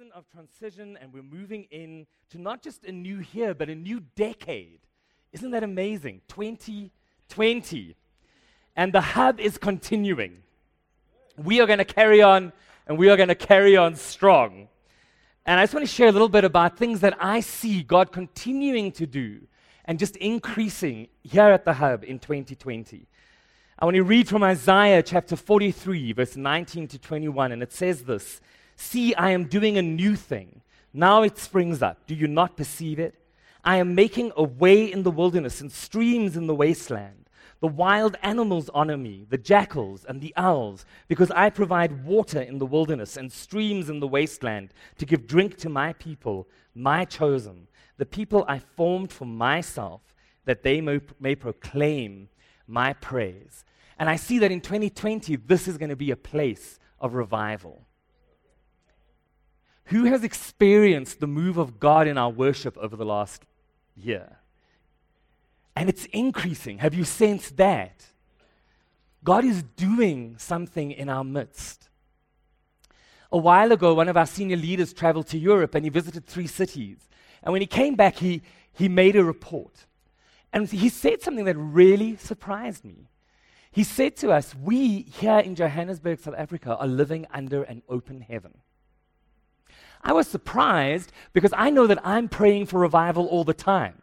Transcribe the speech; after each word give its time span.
season 0.00 0.12
of 0.14 0.24
transition 0.30 0.96
and 0.98 1.12
we're 1.12 1.22
moving 1.22 1.66
in 1.70 2.06
to 2.30 2.38
not 2.38 2.62
just 2.62 2.84
a 2.84 2.92
new 2.92 3.22
year, 3.32 3.52
but 3.52 3.68
a 3.68 3.74
new 3.74 4.00
decade. 4.16 4.78
Isn't 5.32 5.50
that 5.50 5.62
amazing? 5.62 6.22
2020. 6.28 7.96
And 8.76 8.94
the 8.94 9.00
hub 9.02 9.40
is 9.40 9.58
continuing. 9.58 10.38
We 11.36 11.60
are 11.60 11.66
going 11.66 11.80
to 11.80 11.84
carry 11.84 12.22
on 12.22 12.52
and 12.86 12.96
we 12.96 13.10
are 13.10 13.16
going 13.16 13.28
to 13.28 13.34
carry 13.34 13.76
on 13.76 13.94
strong. 13.94 14.68
And 15.44 15.60
I 15.60 15.64
just 15.64 15.74
want 15.74 15.86
to 15.86 15.92
share 15.92 16.08
a 16.08 16.12
little 16.12 16.30
bit 16.30 16.44
about 16.44 16.78
things 16.78 17.00
that 17.00 17.18
I 17.20 17.40
see 17.40 17.82
God 17.82 18.10
continuing 18.10 18.92
to 18.92 19.06
do 19.06 19.40
and 19.84 19.98
just 19.98 20.16
increasing 20.16 21.08
here 21.22 21.50
at 21.50 21.66
the 21.66 21.74
hub 21.74 22.04
in 22.04 22.18
2020. 22.20 23.06
I 23.78 23.84
want 23.84 23.96
to 23.96 24.02
read 24.02 24.28
from 24.28 24.44
Isaiah 24.44 25.02
chapter 25.02 25.36
43, 25.36 26.12
verse 26.14 26.36
19 26.36 26.88
to 26.88 26.98
21, 26.98 27.52
and 27.52 27.62
it 27.62 27.72
says 27.72 28.04
this 28.04 28.40
See, 28.80 29.14
I 29.14 29.32
am 29.32 29.44
doing 29.44 29.76
a 29.76 29.82
new 29.82 30.16
thing. 30.16 30.62
Now 30.94 31.22
it 31.22 31.36
springs 31.36 31.82
up. 31.82 32.06
Do 32.06 32.14
you 32.14 32.26
not 32.26 32.56
perceive 32.56 32.98
it? 32.98 33.14
I 33.62 33.76
am 33.76 33.94
making 33.94 34.32
a 34.38 34.42
way 34.42 34.90
in 34.90 35.02
the 35.02 35.10
wilderness 35.10 35.60
and 35.60 35.70
streams 35.70 36.34
in 36.34 36.46
the 36.46 36.54
wasteland. 36.54 37.28
The 37.60 37.68
wild 37.68 38.16
animals 38.22 38.70
honor 38.72 38.96
me, 38.96 39.26
the 39.28 39.36
jackals 39.36 40.06
and 40.06 40.22
the 40.22 40.32
owls, 40.34 40.86
because 41.08 41.30
I 41.32 41.50
provide 41.50 42.06
water 42.06 42.40
in 42.40 42.58
the 42.58 42.64
wilderness 42.64 43.18
and 43.18 43.30
streams 43.30 43.90
in 43.90 44.00
the 44.00 44.08
wasteland 44.08 44.72
to 44.96 45.04
give 45.04 45.26
drink 45.26 45.58
to 45.58 45.68
my 45.68 45.92
people, 45.92 46.48
my 46.74 47.04
chosen, 47.04 47.68
the 47.98 48.06
people 48.06 48.46
I 48.48 48.60
formed 48.60 49.12
for 49.12 49.26
myself, 49.26 50.00
that 50.46 50.62
they 50.62 50.80
may, 50.80 51.02
may 51.20 51.34
proclaim 51.34 52.30
my 52.66 52.94
praise. 52.94 53.62
And 53.98 54.08
I 54.08 54.16
see 54.16 54.38
that 54.38 54.50
in 54.50 54.62
2020, 54.62 55.36
this 55.36 55.68
is 55.68 55.76
going 55.76 55.90
to 55.90 55.96
be 55.96 56.12
a 56.12 56.16
place 56.16 56.78
of 56.98 57.12
revival. 57.12 57.84
Who 59.90 60.04
has 60.04 60.22
experienced 60.22 61.18
the 61.18 61.26
move 61.26 61.58
of 61.58 61.80
God 61.80 62.06
in 62.06 62.16
our 62.16 62.30
worship 62.30 62.78
over 62.78 62.94
the 62.94 63.04
last 63.04 63.44
year? 63.96 64.36
And 65.74 65.88
it's 65.88 66.04
increasing. 66.06 66.78
Have 66.78 66.94
you 66.94 67.02
sensed 67.02 67.56
that? 67.56 68.06
God 69.24 69.44
is 69.44 69.64
doing 69.64 70.36
something 70.38 70.92
in 70.92 71.08
our 71.08 71.24
midst. 71.24 71.88
A 73.32 73.38
while 73.38 73.72
ago, 73.72 73.92
one 73.94 74.08
of 74.08 74.16
our 74.16 74.26
senior 74.26 74.56
leaders 74.56 74.92
traveled 74.92 75.26
to 75.28 75.38
Europe 75.38 75.74
and 75.74 75.84
he 75.84 75.90
visited 75.90 76.24
three 76.24 76.46
cities. 76.46 77.08
And 77.42 77.52
when 77.52 77.60
he 77.60 77.66
came 77.66 77.96
back, 77.96 78.16
he, 78.16 78.42
he 78.72 78.88
made 78.88 79.16
a 79.16 79.24
report. 79.24 79.86
And 80.52 80.68
he 80.68 80.88
said 80.88 81.20
something 81.20 81.46
that 81.46 81.56
really 81.56 82.16
surprised 82.16 82.84
me. 82.84 83.08
He 83.72 83.82
said 83.82 84.14
to 84.18 84.30
us, 84.30 84.54
We 84.54 85.02
here 85.02 85.38
in 85.38 85.56
Johannesburg, 85.56 86.20
South 86.20 86.34
Africa, 86.36 86.76
are 86.76 86.86
living 86.86 87.26
under 87.32 87.64
an 87.64 87.82
open 87.88 88.20
heaven. 88.20 88.58
I 90.02 90.12
was 90.12 90.26
surprised 90.28 91.12
because 91.32 91.52
I 91.56 91.70
know 91.70 91.86
that 91.86 92.04
I'm 92.06 92.28
praying 92.28 92.66
for 92.66 92.80
revival 92.80 93.26
all 93.26 93.44
the 93.44 93.54
time. 93.54 94.02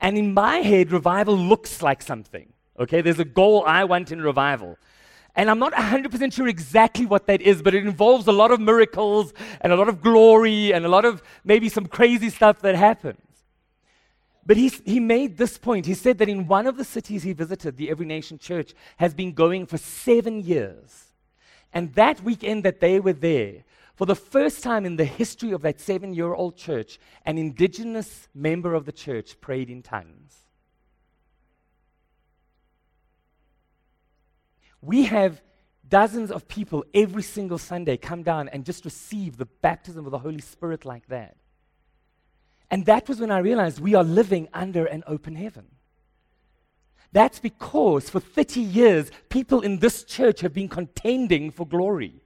And 0.00 0.18
in 0.18 0.34
my 0.34 0.58
head, 0.58 0.90
revival 0.90 1.36
looks 1.36 1.82
like 1.82 2.02
something. 2.02 2.52
Okay, 2.78 3.00
there's 3.00 3.18
a 3.18 3.24
goal 3.24 3.64
I 3.66 3.84
want 3.84 4.10
in 4.10 4.22
revival. 4.22 4.78
And 5.34 5.50
I'm 5.50 5.58
not 5.58 5.72
100% 5.72 6.32
sure 6.32 6.48
exactly 6.48 7.06
what 7.06 7.26
that 7.26 7.40
is, 7.40 7.62
but 7.62 7.74
it 7.74 7.86
involves 7.86 8.26
a 8.26 8.32
lot 8.32 8.50
of 8.50 8.60
miracles 8.60 9.32
and 9.60 9.72
a 9.72 9.76
lot 9.76 9.88
of 9.88 10.02
glory 10.02 10.72
and 10.72 10.84
a 10.84 10.88
lot 10.88 11.04
of 11.04 11.22
maybe 11.44 11.68
some 11.68 11.86
crazy 11.86 12.28
stuff 12.28 12.60
that 12.60 12.74
happens. 12.74 13.20
But 14.44 14.56
he, 14.56 14.68
he 14.84 15.00
made 15.00 15.36
this 15.36 15.56
point. 15.56 15.86
He 15.86 15.94
said 15.94 16.18
that 16.18 16.28
in 16.28 16.48
one 16.48 16.66
of 16.66 16.76
the 16.76 16.84
cities 16.84 17.22
he 17.22 17.32
visited, 17.32 17.76
the 17.76 17.90
Every 17.90 18.04
Nation 18.04 18.38
Church 18.38 18.74
has 18.96 19.14
been 19.14 19.32
going 19.32 19.66
for 19.66 19.78
seven 19.78 20.40
years. 20.40 21.04
And 21.72 21.94
that 21.94 22.22
weekend 22.22 22.64
that 22.64 22.80
they 22.80 23.00
were 23.00 23.12
there, 23.12 23.64
for 24.02 24.06
the 24.06 24.16
first 24.16 24.64
time 24.64 24.84
in 24.84 24.96
the 24.96 25.04
history 25.04 25.52
of 25.52 25.62
that 25.62 25.78
seven 25.78 26.12
year 26.12 26.34
old 26.34 26.56
church, 26.56 26.98
an 27.24 27.38
indigenous 27.38 28.26
member 28.34 28.74
of 28.74 28.84
the 28.84 28.90
church 28.90 29.40
prayed 29.40 29.70
in 29.70 29.80
tongues. 29.80 30.36
We 34.80 35.04
have 35.04 35.40
dozens 35.88 36.32
of 36.32 36.48
people 36.48 36.84
every 36.92 37.22
single 37.22 37.58
Sunday 37.58 37.96
come 37.96 38.24
down 38.24 38.48
and 38.48 38.64
just 38.64 38.84
receive 38.84 39.36
the 39.36 39.46
baptism 39.46 40.04
of 40.04 40.10
the 40.10 40.18
Holy 40.18 40.40
Spirit 40.40 40.84
like 40.84 41.06
that. 41.06 41.36
And 42.72 42.84
that 42.86 43.08
was 43.08 43.20
when 43.20 43.30
I 43.30 43.38
realized 43.38 43.78
we 43.78 43.94
are 43.94 44.02
living 44.02 44.48
under 44.52 44.84
an 44.84 45.04
open 45.06 45.36
heaven. 45.36 45.66
That's 47.12 47.38
because 47.38 48.10
for 48.10 48.18
30 48.18 48.62
years, 48.62 49.12
people 49.28 49.60
in 49.60 49.78
this 49.78 50.02
church 50.02 50.40
have 50.40 50.52
been 50.52 50.68
contending 50.68 51.52
for 51.52 51.64
glory 51.64 52.21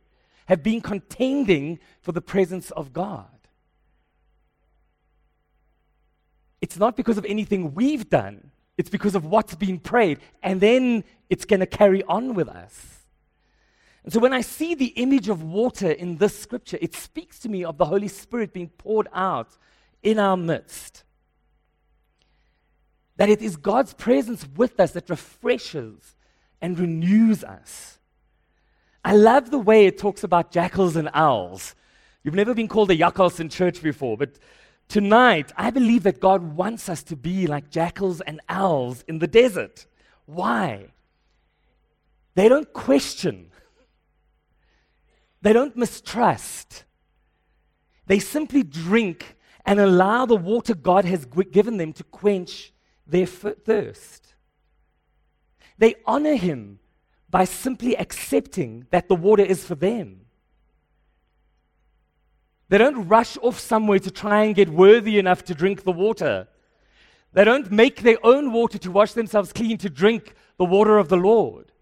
have 0.46 0.62
been 0.62 0.80
contending 0.80 1.78
for 2.00 2.12
the 2.12 2.20
presence 2.20 2.70
of 2.72 2.92
God. 2.92 3.26
It's 6.60 6.78
not 6.78 6.96
because 6.96 7.18
of 7.18 7.24
anything 7.26 7.74
we've 7.74 8.08
done, 8.08 8.50
it's 8.78 8.90
because 8.90 9.14
of 9.14 9.24
what's 9.24 9.54
been 9.54 9.78
prayed, 9.78 10.18
and 10.42 10.60
then 10.60 11.04
it's 11.28 11.44
going 11.44 11.60
to 11.60 11.66
carry 11.66 12.02
on 12.04 12.34
with 12.34 12.48
us. 12.48 12.96
And 14.04 14.12
so 14.12 14.20
when 14.20 14.32
I 14.32 14.40
see 14.40 14.74
the 14.74 14.86
image 14.86 15.28
of 15.28 15.42
water 15.42 15.90
in 15.90 16.16
this 16.16 16.38
scripture, 16.38 16.78
it 16.80 16.94
speaks 16.94 17.40
to 17.40 17.48
me 17.48 17.64
of 17.64 17.76
the 17.76 17.84
Holy 17.84 18.06
Spirit 18.06 18.52
being 18.52 18.68
poured 18.68 19.08
out 19.12 19.56
in 20.02 20.20
our 20.20 20.36
midst. 20.36 21.02
That 23.16 23.28
it 23.28 23.42
is 23.42 23.56
God's 23.56 23.94
presence 23.94 24.46
with 24.56 24.78
us 24.78 24.92
that 24.92 25.10
refreshes 25.10 26.14
and 26.60 26.78
renews 26.78 27.42
us. 27.42 27.95
I 29.06 29.12
love 29.12 29.52
the 29.52 29.58
way 29.60 29.86
it 29.86 29.98
talks 29.98 30.24
about 30.24 30.50
jackals 30.50 30.96
and 30.96 31.08
owls. 31.14 31.76
You've 32.24 32.34
never 32.34 32.54
been 32.54 32.66
called 32.66 32.90
a 32.90 32.96
jackals 32.96 33.38
in 33.38 33.48
church 33.48 33.80
before, 33.80 34.16
but 34.16 34.36
tonight 34.88 35.52
I 35.56 35.70
believe 35.70 36.02
that 36.02 36.18
God 36.18 36.56
wants 36.56 36.88
us 36.88 37.04
to 37.04 37.14
be 37.14 37.46
like 37.46 37.70
jackals 37.70 38.20
and 38.20 38.40
owls 38.48 39.04
in 39.06 39.20
the 39.20 39.28
desert. 39.28 39.86
Why? 40.24 40.88
They 42.34 42.48
don't 42.48 42.72
question, 42.72 43.52
they 45.40 45.52
don't 45.52 45.76
mistrust. 45.76 46.82
They 48.06 48.18
simply 48.18 48.64
drink 48.64 49.36
and 49.64 49.78
allow 49.78 50.26
the 50.26 50.34
water 50.34 50.74
God 50.74 51.04
has 51.04 51.26
given 51.52 51.76
them 51.76 51.92
to 51.92 52.02
quench 52.02 52.72
their 53.06 53.26
thirst. 53.26 54.34
They 55.78 55.94
honor 56.06 56.34
Him 56.34 56.80
by 57.36 57.44
simply 57.44 57.94
accepting 57.98 58.86
that 58.90 59.08
the 59.08 59.14
water 59.14 59.42
is 59.42 59.62
for 59.62 59.74
them. 59.74 60.22
They 62.70 62.78
don't 62.78 63.08
rush 63.08 63.36
off 63.42 63.58
somewhere 63.58 63.98
to 63.98 64.10
try 64.10 64.44
and 64.44 64.54
get 64.54 64.70
worthy 64.70 65.18
enough 65.18 65.44
to 65.44 65.54
drink 65.54 65.84
the 65.84 65.92
water. 65.92 66.48
They 67.34 67.44
don't 67.44 67.70
make 67.70 68.00
their 68.00 68.16
own 68.24 68.54
water 68.54 68.78
to 68.78 68.90
wash 68.90 69.12
themselves 69.12 69.52
clean 69.52 69.76
to 69.84 69.90
drink 69.90 70.34
the 70.56 70.64
water 70.64 70.96
of 70.96 71.10
the 71.10 71.18
Lord. 71.18 71.72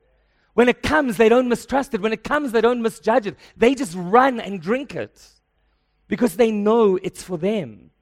When 0.54 0.68
it 0.68 0.82
comes, 0.82 1.18
they 1.18 1.28
don't 1.28 1.48
mistrust 1.48 1.94
it. 1.94 2.00
When 2.00 2.12
it 2.12 2.24
comes, 2.24 2.50
they 2.50 2.60
don't 2.60 2.82
misjudge 2.82 3.28
it. 3.28 3.36
They 3.56 3.76
just 3.76 3.94
run 3.96 4.40
and 4.40 4.60
drink 4.60 4.96
it 4.96 5.24
because 6.08 6.34
they 6.34 6.50
know 6.50 6.98
it's 7.00 7.22
for 7.22 7.38
them. 7.38 7.92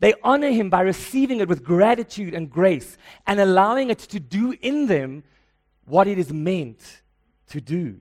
They 0.00 0.14
honor 0.24 0.50
Him 0.50 0.70
by 0.70 0.80
receiving 0.80 1.38
it 1.38 1.46
with 1.46 1.62
gratitude 1.62 2.34
and 2.34 2.50
grace 2.50 2.98
and 3.28 3.38
allowing 3.38 3.90
it 3.90 4.00
to 4.00 4.18
do 4.18 4.56
in 4.60 4.88
them 4.88 5.22
what 5.90 6.06
it 6.06 6.18
is 6.18 6.32
meant 6.32 7.02
to 7.48 7.60
do. 7.60 7.98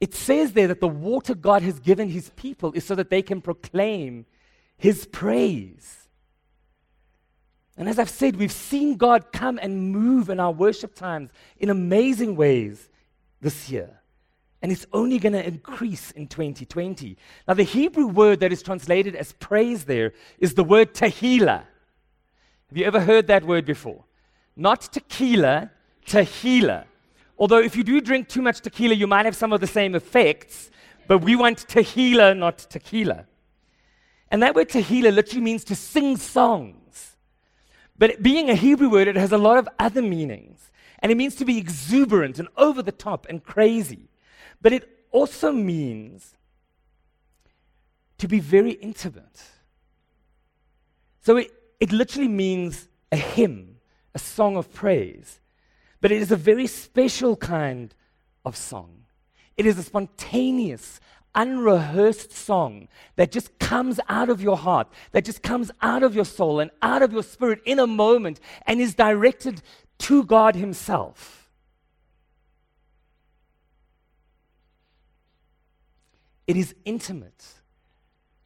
It 0.00 0.14
says 0.14 0.52
there 0.52 0.68
that 0.68 0.80
the 0.80 0.88
water 0.88 1.34
God 1.34 1.62
has 1.62 1.78
given 1.78 2.08
his 2.08 2.30
people 2.30 2.72
is 2.72 2.84
so 2.84 2.94
that 2.94 3.10
they 3.10 3.22
can 3.22 3.40
proclaim 3.40 4.26
his 4.76 5.06
praise. 5.06 6.08
And 7.76 7.88
as 7.88 7.98
I've 7.98 8.10
said, 8.10 8.36
we've 8.36 8.52
seen 8.52 8.96
God 8.96 9.32
come 9.32 9.58
and 9.60 9.90
move 9.92 10.28
in 10.30 10.38
our 10.38 10.52
worship 10.52 10.94
times 10.94 11.30
in 11.58 11.70
amazing 11.70 12.36
ways 12.36 12.88
this 13.40 13.68
year. 13.70 14.00
And 14.62 14.70
it's 14.70 14.86
only 14.92 15.18
going 15.18 15.32
to 15.32 15.46
increase 15.46 16.10
in 16.12 16.26
2020. 16.26 17.16
Now, 17.46 17.54
the 17.54 17.64
Hebrew 17.64 18.06
word 18.06 18.40
that 18.40 18.52
is 18.52 18.62
translated 18.62 19.14
as 19.14 19.32
praise 19.32 19.84
there 19.84 20.12
is 20.38 20.54
the 20.54 20.64
word 20.64 20.94
tehillah. 20.94 21.64
Have 22.68 22.78
you 22.78 22.84
ever 22.84 23.00
heard 23.00 23.26
that 23.26 23.44
word 23.44 23.66
before? 23.66 24.04
Not 24.56 24.82
tequila, 24.92 25.70
tehillah. 26.06 26.84
Although, 27.38 27.58
if 27.58 27.74
you 27.76 27.82
do 27.82 28.00
drink 28.00 28.28
too 28.28 28.42
much 28.42 28.60
tequila, 28.60 28.94
you 28.94 29.06
might 29.06 29.24
have 29.24 29.36
some 29.36 29.52
of 29.52 29.60
the 29.60 29.66
same 29.66 29.94
effects, 29.94 30.70
but 31.08 31.18
we 31.18 31.34
want 31.36 31.66
tehillah, 31.66 32.36
not 32.36 32.58
tequila. 32.58 33.26
And 34.30 34.42
that 34.42 34.54
word 34.54 34.68
tehillah 34.68 35.14
literally 35.14 35.42
means 35.42 35.64
to 35.64 35.74
sing 35.74 36.16
songs. 36.16 37.16
But 37.96 38.22
being 38.22 38.50
a 38.50 38.54
Hebrew 38.54 38.88
word, 38.88 39.08
it 39.08 39.16
has 39.16 39.32
a 39.32 39.38
lot 39.38 39.58
of 39.58 39.68
other 39.78 40.02
meanings. 40.02 40.70
And 41.00 41.12
it 41.12 41.16
means 41.16 41.34
to 41.36 41.44
be 41.44 41.58
exuberant 41.58 42.38
and 42.38 42.48
over 42.56 42.82
the 42.82 42.92
top 42.92 43.26
and 43.28 43.44
crazy. 43.44 44.08
But 44.62 44.72
it 44.72 44.88
also 45.10 45.52
means 45.52 46.34
to 48.18 48.26
be 48.26 48.40
very 48.40 48.72
intimate. 48.72 49.42
So 51.20 51.36
it, 51.36 51.52
it 51.78 51.92
literally 51.92 52.28
means 52.28 52.88
a 53.12 53.16
hymn 53.16 53.73
a 54.14 54.18
song 54.18 54.56
of 54.56 54.72
praise, 54.72 55.40
but 56.00 56.12
it 56.12 56.20
is 56.20 56.30
a 56.30 56.36
very 56.36 56.66
special 56.66 57.36
kind 57.36 57.94
of 58.44 58.56
song. 58.56 59.04
It 59.56 59.66
is 59.66 59.78
a 59.78 59.82
spontaneous, 59.82 61.00
unrehearsed 61.34 62.32
song 62.32 62.88
that 63.16 63.32
just 63.32 63.58
comes 63.58 63.98
out 64.08 64.28
of 64.28 64.40
your 64.40 64.56
heart, 64.56 64.88
that 65.12 65.24
just 65.24 65.42
comes 65.42 65.70
out 65.82 66.02
of 66.02 66.14
your 66.14 66.24
soul 66.24 66.60
and 66.60 66.70
out 66.82 67.02
of 67.02 67.12
your 67.12 67.22
spirit 67.22 67.60
in 67.64 67.78
a 67.78 67.86
moment 67.86 68.40
and 68.66 68.80
is 68.80 68.94
directed 68.94 69.62
to 69.98 70.24
God 70.24 70.54
Himself. 70.54 71.50
It 76.46 76.56
is 76.56 76.74
intimate, 76.84 77.44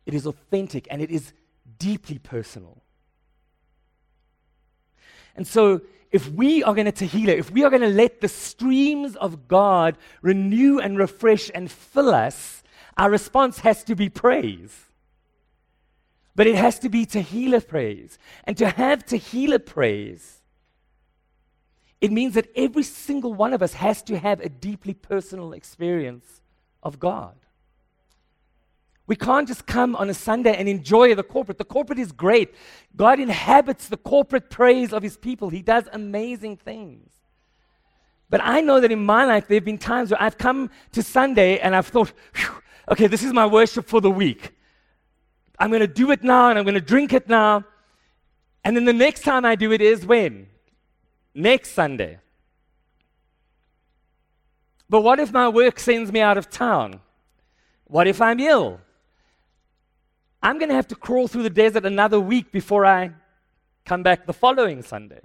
it 0.06 0.14
is 0.14 0.24
authentic, 0.24 0.86
and 0.90 1.02
it 1.02 1.10
is 1.10 1.32
deeply 1.78 2.18
personal. 2.18 2.82
And 5.38 5.46
so, 5.46 5.80
if 6.10 6.28
we 6.32 6.64
are 6.64 6.74
going 6.74 6.90
to 6.90 7.06
Tehillah, 7.06 7.38
if 7.38 7.50
we 7.52 7.62
are 7.62 7.70
going 7.70 7.82
to 7.82 7.88
let 7.88 8.20
the 8.20 8.28
streams 8.28 9.14
of 9.14 9.46
God 9.46 9.96
renew 10.20 10.80
and 10.80 10.98
refresh 10.98 11.48
and 11.54 11.70
fill 11.70 12.12
us, 12.12 12.64
our 12.96 13.08
response 13.08 13.60
has 13.60 13.84
to 13.84 13.94
be 13.94 14.08
praise. 14.08 14.86
But 16.34 16.48
it 16.48 16.56
has 16.56 16.80
to 16.80 16.88
be 16.88 17.06
Tehillah 17.06 17.68
praise. 17.68 18.18
And 18.44 18.56
to 18.56 18.68
have 18.68 19.06
Tehillah 19.06 19.64
praise, 19.64 20.40
it 22.00 22.10
means 22.10 22.34
that 22.34 22.50
every 22.56 22.82
single 22.82 23.32
one 23.32 23.52
of 23.52 23.62
us 23.62 23.74
has 23.74 24.02
to 24.02 24.18
have 24.18 24.40
a 24.40 24.48
deeply 24.48 24.94
personal 24.94 25.52
experience 25.52 26.40
of 26.82 26.98
God. 26.98 27.36
We 29.08 29.16
can't 29.16 29.48
just 29.48 29.66
come 29.66 29.96
on 29.96 30.10
a 30.10 30.14
Sunday 30.14 30.54
and 30.54 30.68
enjoy 30.68 31.14
the 31.14 31.22
corporate. 31.22 31.56
The 31.56 31.64
corporate 31.64 31.98
is 31.98 32.12
great. 32.12 32.54
God 32.94 33.18
inhabits 33.18 33.88
the 33.88 33.96
corporate 33.96 34.50
praise 34.50 34.92
of 34.92 35.02
his 35.02 35.16
people, 35.16 35.48
he 35.48 35.62
does 35.62 35.84
amazing 35.92 36.58
things. 36.58 37.10
But 38.30 38.42
I 38.44 38.60
know 38.60 38.78
that 38.78 38.92
in 38.92 39.04
my 39.04 39.24
life, 39.24 39.48
there 39.48 39.56
have 39.56 39.64
been 39.64 39.78
times 39.78 40.10
where 40.10 40.20
I've 40.22 40.36
come 40.36 40.70
to 40.92 41.02
Sunday 41.02 41.58
and 41.58 41.74
I've 41.74 41.86
thought, 41.86 42.12
okay, 42.90 43.06
this 43.06 43.22
is 43.24 43.32
my 43.32 43.46
worship 43.46 43.88
for 43.88 44.02
the 44.02 44.10
week. 44.10 44.54
I'm 45.58 45.70
going 45.70 45.80
to 45.80 45.86
do 45.86 46.10
it 46.10 46.22
now 46.22 46.50
and 46.50 46.58
I'm 46.58 46.66
going 46.66 46.74
to 46.74 46.80
drink 46.80 47.14
it 47.14 47.26
now. 47.26 47.64
And 48.62 48.76
then 48.76 48.84
the 48.84 48.92
next 48.92 49.22
time 49.22 49.46
I 49.46 49.54
do 49.54 49.72
it 49.72 49.80
is 49.80 50.04
when? 50.04 50.48
Next 51.34 51.70
Sunday. 51.70 52.18
But 54.90 55.00
what 55.00 55.18
if 55.18 55.32
my 55.32 55.48
work 55.48 55.80
sends 55.80 56.12
me 56.12 56.20
out 56.20 56.36
of 56.36 56.50
town? 56.50 57.00
What 57.84 58.06
if 58.06 58.20
I'm 58.20 58.38
ill? 58.40 58.80
I'm 60.42 60.58
going 60.58 60.68
to 60.68 60.74
have 60.74 60.88
to 60.88 60.94
crawl 60.94 61.28
through 61.28 61.42
the 61.42 61.50
desert 61.50 61.84
another 61.84 62.20
week 62.20 62.52
before 62.52 62.86
I 62.86 63.12
come 63.84 64.02
back 64.02 64.26
the 64.26 64.32
following 64.32 64.82
Sunday. 64.82 65.22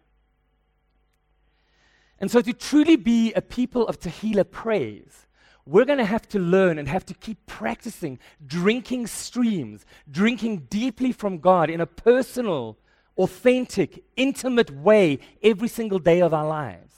And 2.19 2.31
so, 2.31 2.41
to 2.41 2.53
truly 2.53 2.95
be 2.95 3.33
a 3.33 3.41
people 3.41 3.87
of 3.87 3.99
Tehillah 3.99 4.49
praise, 4.49 5.27
we're 5.65 5.85
going 5.85 5.99
to 5.99 6.05
have 6.05 6.27
to 6.29 6.39
learn 6.39 6.77
and 6.77 6.87
have 6.87 7.05
to 7.07 7.13
keep 7.13 7.45
practicing 7.45 8.19
drinking 8.45 9.07
streams, 9.07 9.85
drinking 10.09 10.67
deeply 10.69 11.11
from 11.11 11.39
God 11.39 11.69
in 11.69 11.81
a 11.81 11.85
personal, 11.85 12.77
authentic, 13.17 14.03
intimate 14.15 14.71
way 14.71 15.19
every 15.41 15.67
single 15.67 15.99
day 15.99 16.21
of 16.21 16.33
our 16.33 16.47
lives. 16.47 16.95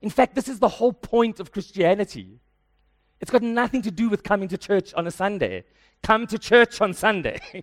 In 0.00 0.10
fact, 0.10 0.34
this 0.34 0.48
is 0.48 0.58
the 0.58 0.68
whole 0.68 0.92
point 0.92 1.38
of 1.38 1.52
Christianity. 1.52 2.40
It's 3.22 3.30
got 3.30 3.42
nothing 3.42 3.80
to 3.82 3.90
do 3.90 4.10
with 4.10 4.22
coming 4.22 4.48
to 4.48 4.58
church 4.58 4.92
on 4.92 5.06
a 5.06 5.10
Sunday 5.10 5.64
come 6.02 6.26
to 6.26 6.38
church 6.38 6.80
on 6.80 6.92
Sunday. 6.92 7.40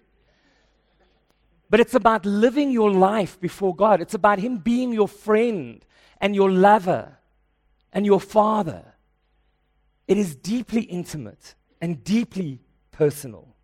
but 1.69 1.79
it's 1.79 1.94
about 1.94 2.25
living 2.25 2.71
your 2.71 2.91
life 2.91 3.39
before 3.39 3.75
God. 3.75 4.01
It's 4.01 4.13
about 4.13 4.39
Him 4.39 4.57
being 4.57 4.94
your 4.94 5.07
friend 5.07 5.85
and 6.19 6.35
your 6.35 6.50
lover 6.50 7.17
and 7.94 8.06
your 8.06 8.19
father. 8.19 8.94
It 10.07 10.17
is 10.17 10.35
deeply 10.35 10.81
intimate 10.81 11.56
and 11.81 12.03
deeply 12.03 12.61
personal. 12.91 13.56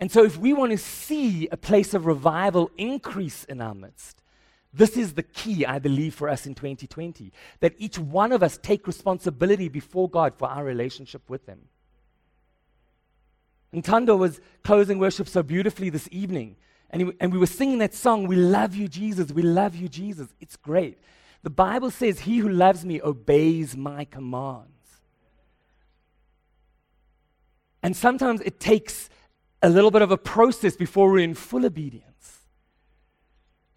And 0.00 0.10
so, 0.10 0.24
if 0.24 0.38
we 0.38 0.54
want 0.54 0.72
to 0.72 0.78
see 0.78 1.46
a 1.48 1.58
place 1.58 1.92
of 1.92 2.06
revival 2.06 2.70
increase 2.78 3.44
in 3.44 3.60
our 3.60 3.74
midst, 3.74 4.22
this 4.72 4.96
is 4.96 5.14
the 5.14 5.22
key, 5.22 5.66
I 5.66 5.78
believe, 5.78 6.14
for 6.14 6.28
us 6.28 6.46
in 6.46 6.54
2020 6.54 7.32
that 7.60 7.74
each 7.78 7.98
one 7.98 8.32
of 8.32 8.42
us 8.42 8.58
take 8.62 8.86
responsibility 8.86 9.68
before 9.68 10.08
God 10.08 10.34
for 10.36 10.48
our 10.48 10.64
relationship 10.64 11.28
with 11.28 11.46
Him. 11.46 11.60
And 13.72 13.84
Tando 13.84 14.16
was 14.16 14.40
closing 14.62 14.98
worship 14.98 15.28
so 15.28 15.42
beautifully 15.42 15.90
this 15.90 16.08
evening. 16.10 16.56
And, 16.90 17.02
he, 17.02 17.12
and 17.20 17.32
we 17.32 17.38
were 17.38 17.46
singing 17.46 17.78
that 17.78 17.94
song, 17.94 18.26
We 18.26 18.36
Love 18.36 18.74
You, 18.74 18.88
Jesus. 18.88 19.32
We 19.32 19.42
love 19.42 19.76
you, 19.76 19.88
Jesus. 19.88 20.28
It's 20.40 20.56
great. 20.56 20.98
The 21.42 21.50
Bible 21.50 21.90
says, 21.90 22.20
He 22.20 22.38
who 22.38 22.48
loves 22.48 22.84
me 22.84 23.00
obeys 23.00 23.76
my 23.76 24.04
commands. 24.04 24.68
And 27.82 27.96
sometimes 27.96 28.40
it 28.42 28.60
takes 28.60 29.08
a 29.62 29.68
little 29.68 29.90
bit 29.90 30.02
of 30.02 30.10
a 30.10 30.16
process 30.16 30.76
before 30.76 31.10
we're 31.10 31.20
in 31.20 31.34
full 31.34 31.64
obedience. 31.64 32.09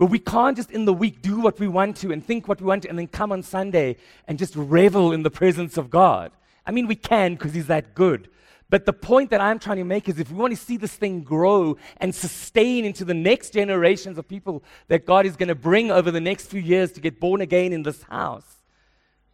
But 0.04 0.10
we 0.10 0.20
can't 0.20 0.58
just 0.58 0.70
in 0.70 0.84
the 0.84 0.94
week 0.94 1.22
do 1.22 1.40
what 1.40 1.62
we 1.62 1.70
want 1.70 1.96
to 2.02 2.12
and 2.12 2.22
think 2.22 2.50
what 2.50 2.60
we 2.60 2.68
want 2.68 2.84
to 2.84 2.90
and 2.90 3.00
then 3.00 3.08
come 3.08 3.32
on 3.32 3.42
Sunday 3.42 3.96
and 4.28 4.38
just 4.38 4.54
revel 4.54 5.14
in 5.14 5.24
the 5.24 5.32
presence 5.32 5.78
of 5.78 5.90
God. 5.90 6.34
I 6.66 6.72
mean, 6.72 6.88
we 6.88 6.96
can 6.98 7.36
because 7.36 7.54
He's 7.54 7.68
that 7.68 7.96
good. 7.96 8.28
But 8.70 8.86
the 8.86 8.92
point 8.92 9.30
that 9.30 9.40
I'm 9.40 9.60
trying 9.60 9.78
to 9.78 9.86
make 9.86 10.10
is 10.10 10.20
if 10.20 10.30
we 10.30 10.36
want 10.36 10.52
to 10.52 10.62
see 10.62 10.76
this 10.76 10.94
thing 10.94 11.22
grow 11.22 11.78
and 12.02 12.14
sustain 12.14 12.84
into 12.84 13.06
the 13.06 13.14
next 13.14 13.52
generations 13.52 14.18
of 14.18 14.28
people 14.28 14.62
that 14.90 15.06
God 15.06 15.26
is 15.26 15.38
going 15.38 15.48
to 15.48 15.56
bring 15.56 15.90
over 15.90 16.12
the 16.12 16.20
next 16.20 16.48
few 16.48 16.60
years 16.60 16.92
to 16.92 17.00
get 17.00 17.22
born 17.22 17.40
again 17.40 17.72
in 17.72 17.84
this 17.84 18.04
house, 18.04 18.58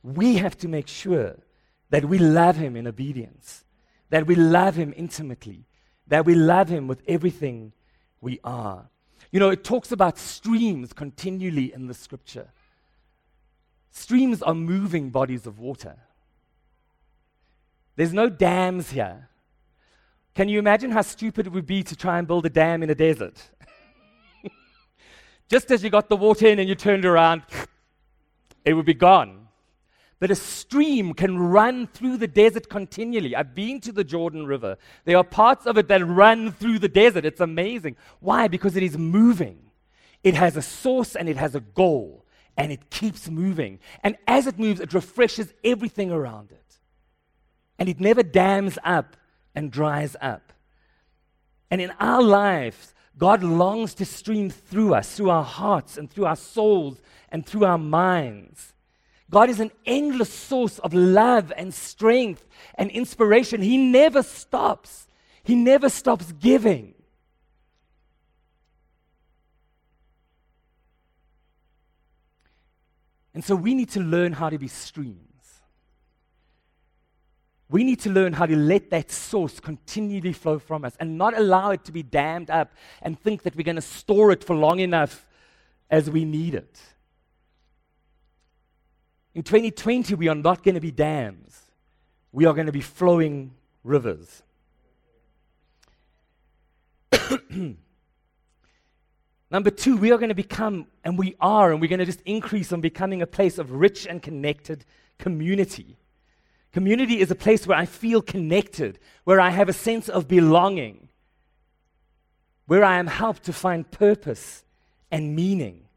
we 0.03 0.35
have 0.35 0.55
to 0.59 0.67
make 0.67 0.87
sure 0.87 1.39
that 1.89 2.05
we 2.05 2.19
love 2.19 2.57
Him 2.57 2.75
in 2.75 2.85
obedience, 2.85 3.65
that 4.11 4.27
we 4.27 4.35
love 4.35 4.75
Him 4.75 4.93
intimately, 4.95 5.65
that 6.05 6.25
we 6.25 6.35
love 6.35 6.69
Him 6.69 6.87
with 6.87 7.01
everything 7.07 7.73
we 8.21 8.39
are. 8.43 8.87
You 9.31 9.39
know, 9.39 9.49
it 9.49 9.63
talks 9.63 9.91
about 9.91 10.17
streams 10.17 10.93
continually 10.93 11.73
in 11.73 11.87
the 11.87 11.93
scripture. 11.93 12.49
Streams 13.91 14.41
are 14.41 14.53
moving 14.53 15.09
bodies 15.09 15.45
of 15.45 15.59
water. 15.59 15.97
There's 17.95 18.13
no 18.13 18.29
dams 18.29 18.91
here. 18.91 19.27
Can 20.35 20.47
you 20.47 20.59
imagine 20.59 20.91
how 20.91 21.01
stupid 21.01 21.47
it 21.47 21.51
would 21.51 21.65
be 21.65 21.83
to 21.83 21.95
try 21.95 22.17
and 22.17 22.27
build 22.27 22.45
a 22.45 22.49
dam 22.49 22.81
in 22.81 22.89
a 22.89 22.95
desert? 22.95 23.41
Just 25.49 25.69
as 25.71 25.83
you 25.83 25.89
got 25.89 26.07
the 26.07 26.15
water 26.15 26.47
in 26.47 26.59
and 26.59 26.69
you 26.69 26.75
turned 26.75 27.03
around, 27.03 27.41
it 28.63 28.73
would 28.73 28.85
be 28.85 28.93
gone 28.93 29.48
that 30.19 30.31
a 30.31 30.35
stream 30.35 31.13
can 31.13 31.37
run 31.37 31.87
through 31.87 32.17
the 32.17 32.27
desert 32.27 32.69
continually. 32.69 33.35
I've 33.35 33.55
been 33.55 33.79
to 33.81 33.91
the 33.91 34.03
Jordan 34.03 34.45
River. 34.45 34.77
There 35.05 35.17
are 35.17 35.23
parts 35.23 35.65
of 35.65 35.77
it 35.77 35.87
that 35.87 36.05
run 36.05 36.51
through 36.51 36.79
the 36.79 36.89
desert. 36.89 37.25
It's 37.25 37.39
amazing. 37.39 37.95
Why? 38.19 38.47
Because 38.47 38.75
it 38.75 38.83
is 38.83 38.97
moving. 38.97 39.59
It 40.23 40.33
has 40.33 40.57
a 40.57 40.61
source 40.61 41.15
and 41.15 41.29
it 41.29 41.37
has 41.37 41.55
a 41.55 41.61
goal, 41.61 42.25
and 42.57 42.71
it 42.71 42.89
keeps 42.89 43.29
moving. 43.29 43.79
And 44.03 44.17
as 44.27 44.47
it 44.47 44.59
moves, 44.59 44.81
it 44.81 44.93
refreshes 44.93 45.53
everything 45.63 46.11
around 46.11 46.51
it. 46.51 46.79
And 47.77 47.87
it 47.87 48.01
never 48.01 48.21
dams 48.21 48.77
up 48.83 49.15
and 49.55 49.71
dries 49.71 50.17
up. 50.19 50.51
And 51.71 51.79
in 51.79 51.91
our 51.99 52.21
lives, 52.21 52.93
God 53.17 53.43
longs 53.43 53.93
to 53.95 54.05
stream 54.05 54.49
through 54.49 54.95
us, 54.95 55.15
through 55.15 55.29
our 55.29 55.43
hearts, 55.43 55.97
and 55.97 56.09
through 56.09 56.25
our 56.25 56.35
souls, 56.35 56.99
and 57.29 57.45
through 57.45 57.63
our 57.63 57.77
minds. 57.77 58.73
God 59.29 59.49
is 59.49 59.59
an 59.59 59.71
endless 59.85 60.33
source 60.33 60.79
of 60.79 60.93
love 60.93 61.53
and 61.55 61.73
strength 61.73 62.47
and 62.75 62.89
inspiration. 62.89 63.61
He 63.61 63.77
never 63.77 64.23
stops, 64.23 65.07
He 65.43 65.55
never 65.55 65.89
stops 65.89 66.31
giving. 66.31 66.95
And 73.33 73.45
so 73.45 73.55
we 73.55 73.73
need 73.73 73.89
to 73.91 74.01
learn 74.01 74.33
how 74.33 74.49
to 74.49 74.57
be 74.57 74.67
streams. 74.67 75.29
We 77.69 77.83
need 77.83 77.99
to 78.01 78.09
learn 78.09 78.33
how 78.33 78.47
to 78.47 78.55
let 78.55 78.89
that 78.89 79.11
source 79.11 79.59
continually 79.59 80.33
flow 80.33 80.57
from 80.57 80.83
us 80.83 80.97
and 80.99 81.19
not 81.19 81.37
allow 81.37 81.69
it 81.69 81.85
to 81.85 81.91
be 81.91 82.01
dammed 82.01 82.49
up 82.49 82.73
and 83.01 83.17
think 83.17 83.43
that 83.43 83.55
we're 83.55 83.63
going 83.63 83.75
to 83.75 83.81
store 83.81 84.31
it 84.31 84.43
for 84.43 84.55
long 84.55 84.79
enough 84.79 85.27
as 85.89 86.09
we 86.09 86.25
need 86.25 86.55
it. 86.55 86.79
In 89.35 89.43
2020, 89.43 90.15
we 90.15 90.27
are 90.27 90.35
not 90.35 90.63
going 90.63 90.75
to 90.75 90.81
be 90.81 90.91
dams, 90.91 91.61
we 92.31 92.45
are 92.45 92.53
going 92.53 92.67
to 92.67 92.71
be 92.71 92.81
flowing 92.81 93.53
rivers. 93.83 94.43
Number 99.51 99.71
two, 99.71 99.97
we 99.97 100.11
are 100.11 100.17
going 100.17 100.29
to 100.29 100.35
become, 100.35 100.85
and 101.03 101.17
we 101.17 101.35
are, 101.39 101.71
and 101.71 101.81
we're 101.81 101.87
going 101.87 101.99
to 101.99 102.05
just 102.05 102.21
increase 102.21 102.71
on 102.71 102.81
becoming 102.81 103.21
a 103.21 103.27
place 103.27 103.57
of 103.57 103.71
rich 103.71 104.05
and 104.05 104.21
connected 104.21 104.85
community. 105.17 105.97
Community 106.71 107.19
is 107.19 107.31
a 107.31 107.35
place 107.35 107.65
where 107.65 107.77
I 107.77 107.85
feel 107.85 108.21
connected, 108.21 108.99
where 109.23 109.41
I 109.41 109.49
have 109.49 109.69
a 109.69 109.73
sense 109.73 110.07
of 110.07 110.27
belonging, 110.27 111.09
where 112.67 112.83
I 112.83 112.99
am 112.99 113.07
helped 113.07 113.43
to 113.43 113.53
find 113.53 113.89
purpose 113.89 114.63
and 115.09 115.35
meaning. 115.35 115.88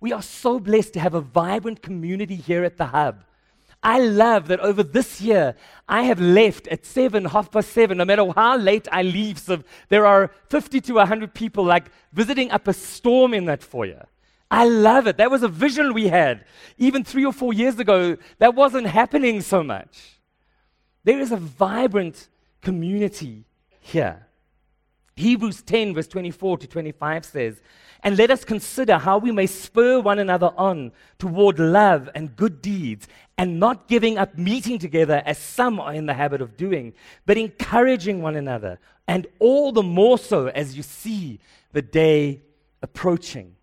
We 0.00 0.12
are 0.12 0.22
so 0.22 0.58
blessed 0.58 0.94
to 0.94 1.00
have 1.00 1.14
a 1.14 1.20
vibrant 1.20 1.82
community 1.82 2.36
here 2.36 2.64
at 2.64 2.78
the 2.78 2.86
Hub. 2.86 3.22
I 3.82 4.00
love 4.00 4.48
that 4.48 4.60
over 4.60 4.82
this 4.82 5.20
year, 5.20 5.54
I 5.88 6.02
have 6.02 6.20
left 6.20 6.68
at 6.68 6.84
seven, 6.84 7.24
half 7.24 7.50
past 7.50 7.70
seven, 7.70 7.98
no 7.98 8.04
matter 8.04 8.26
how 8.34 8.56
late 8.58 8.88
I 8.92 9.02
leave. 9.02 9.38
So 9.38 9.62
there 9.88 10.06
are 10.06 10.30
50 10.48 10.80
to 10.82 10.94
100 10.94 11.32
people 11.32 11.64
like 11.64 11.90
visiting 12.12 12.50
up 12.50 12.68
a 12.68 12.74
storm 12.74 13.32
in 13.32 13.46
that 13.46 13.62
foyer. 13.62 14.06
I 14.50 14.66
love 14.66 15.06
it. 15.06 15.16
That 15.16 15.30
was 15.30 15.42
a 15.42 15.48
vision 15.48 15.94
we 15.94 16.08
had. 16.08 16.44
Even 16.76 17.04
three 17.04 17.24
or 17.24 17.32
four 17.32 17.54
years 17.54 17.78
ago, 17.78 18.16
that 18.38 18.54
wasn't 18.54 18.86
happening 18.88 19.40
so 19.40 19.62
much. 19.62 20.18
There 21.04 21.20
is 21.20 21.32
a 21.32 21.36
vibrant 21.36 22.28
community 22.60 23.44
here. 23.78 24.26
Hebrews 25.20 25.62
10, 25.62 25.94
verse 25.94 26.08
24 26.08 26.58
to 26.58 26.66
25 26.66 27.24
says, 27.24 27.60
And 28.02 28.16
let 28.16 28.30
us 28.30 28.44
consider 28.44 28.98
how 28.98 29.18
we 29.18 29.30
may 29.30 29.46
spur 29.46 30.00
one 30.00 30.18
another 30.18 30.52
on 30.56 30.92
toward 31.18 31.58
love 31.58 32.08
and 32.14 32.34
good 32.34 32.60
deeds, 32.60 33.06
and 33.38 33.60
not 33.60 33.86
giving 33.88 34.18
up 34.18 34.36
meeting 34.36 34.78
together 34.78 35.22
as 35.24 35.38
some 35.38 35.78
are 35.78 35.94
in 35.94 36.06
the 36.06 36.14
habit 36.14 36.40
of 36.40 36.56
doing, 36.56 36.92
but 37.26 37.38
encouraging 37.38 38.22
one 38.22 38.36
another, 38.36 38.78
and 39.06 39.26
all 39.38 39.72
the 39.72 39.82
more 39.82 40.18
so 40.18 40.48
as 40.48 40.76
you 40.76 40.82
see 40.82 41.38
the 41.72 41.82
day 41.82 42.42
approaching. 42.82 43.54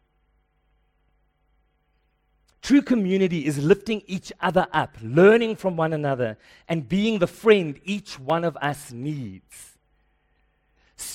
True 2.61 2.81
community 2.81 3.45
is 3.45 3.57
lifting 3.57 4.01
each 4.07 4.31
other 4.41 4.67
up, 4.73 4.97
learning 5.01 5.55
from 5.55 5.77
one 5.77 5.93
another, 5.93 6.37
and 6.67 6.87
being 6.87 7.19
the 7.19 7.27
friend 7.27 7.79
each 7.83 8.19
one 8.19 8.43
of 8.43 8.57
us 8.57 8.91
needs. 8.91 9.66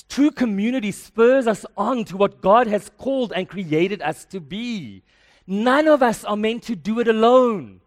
True 0.08 0.30
community 0.30 0.92
spurs 0.92 1.46
us 1.46 1.64
on 1.76 2.04
to 2.04 2.16
what 2.16 2.42
God 2.42 2.66
has 2.66 2.90
called 2.98 3.32
and 3.34 3.48
created 3.48 4.02
us 4.02 4.24
to 4.26 4.40
be. 4.40 5.02
None 5.46 5.88
of 5.88 6.02
us 6.02 6.22
are 6.24 6.36
meant 6.36 6.64
to 6.64 6.76
do 6.76 7.00
it 7.00 7.08
alone. 7.08 7.80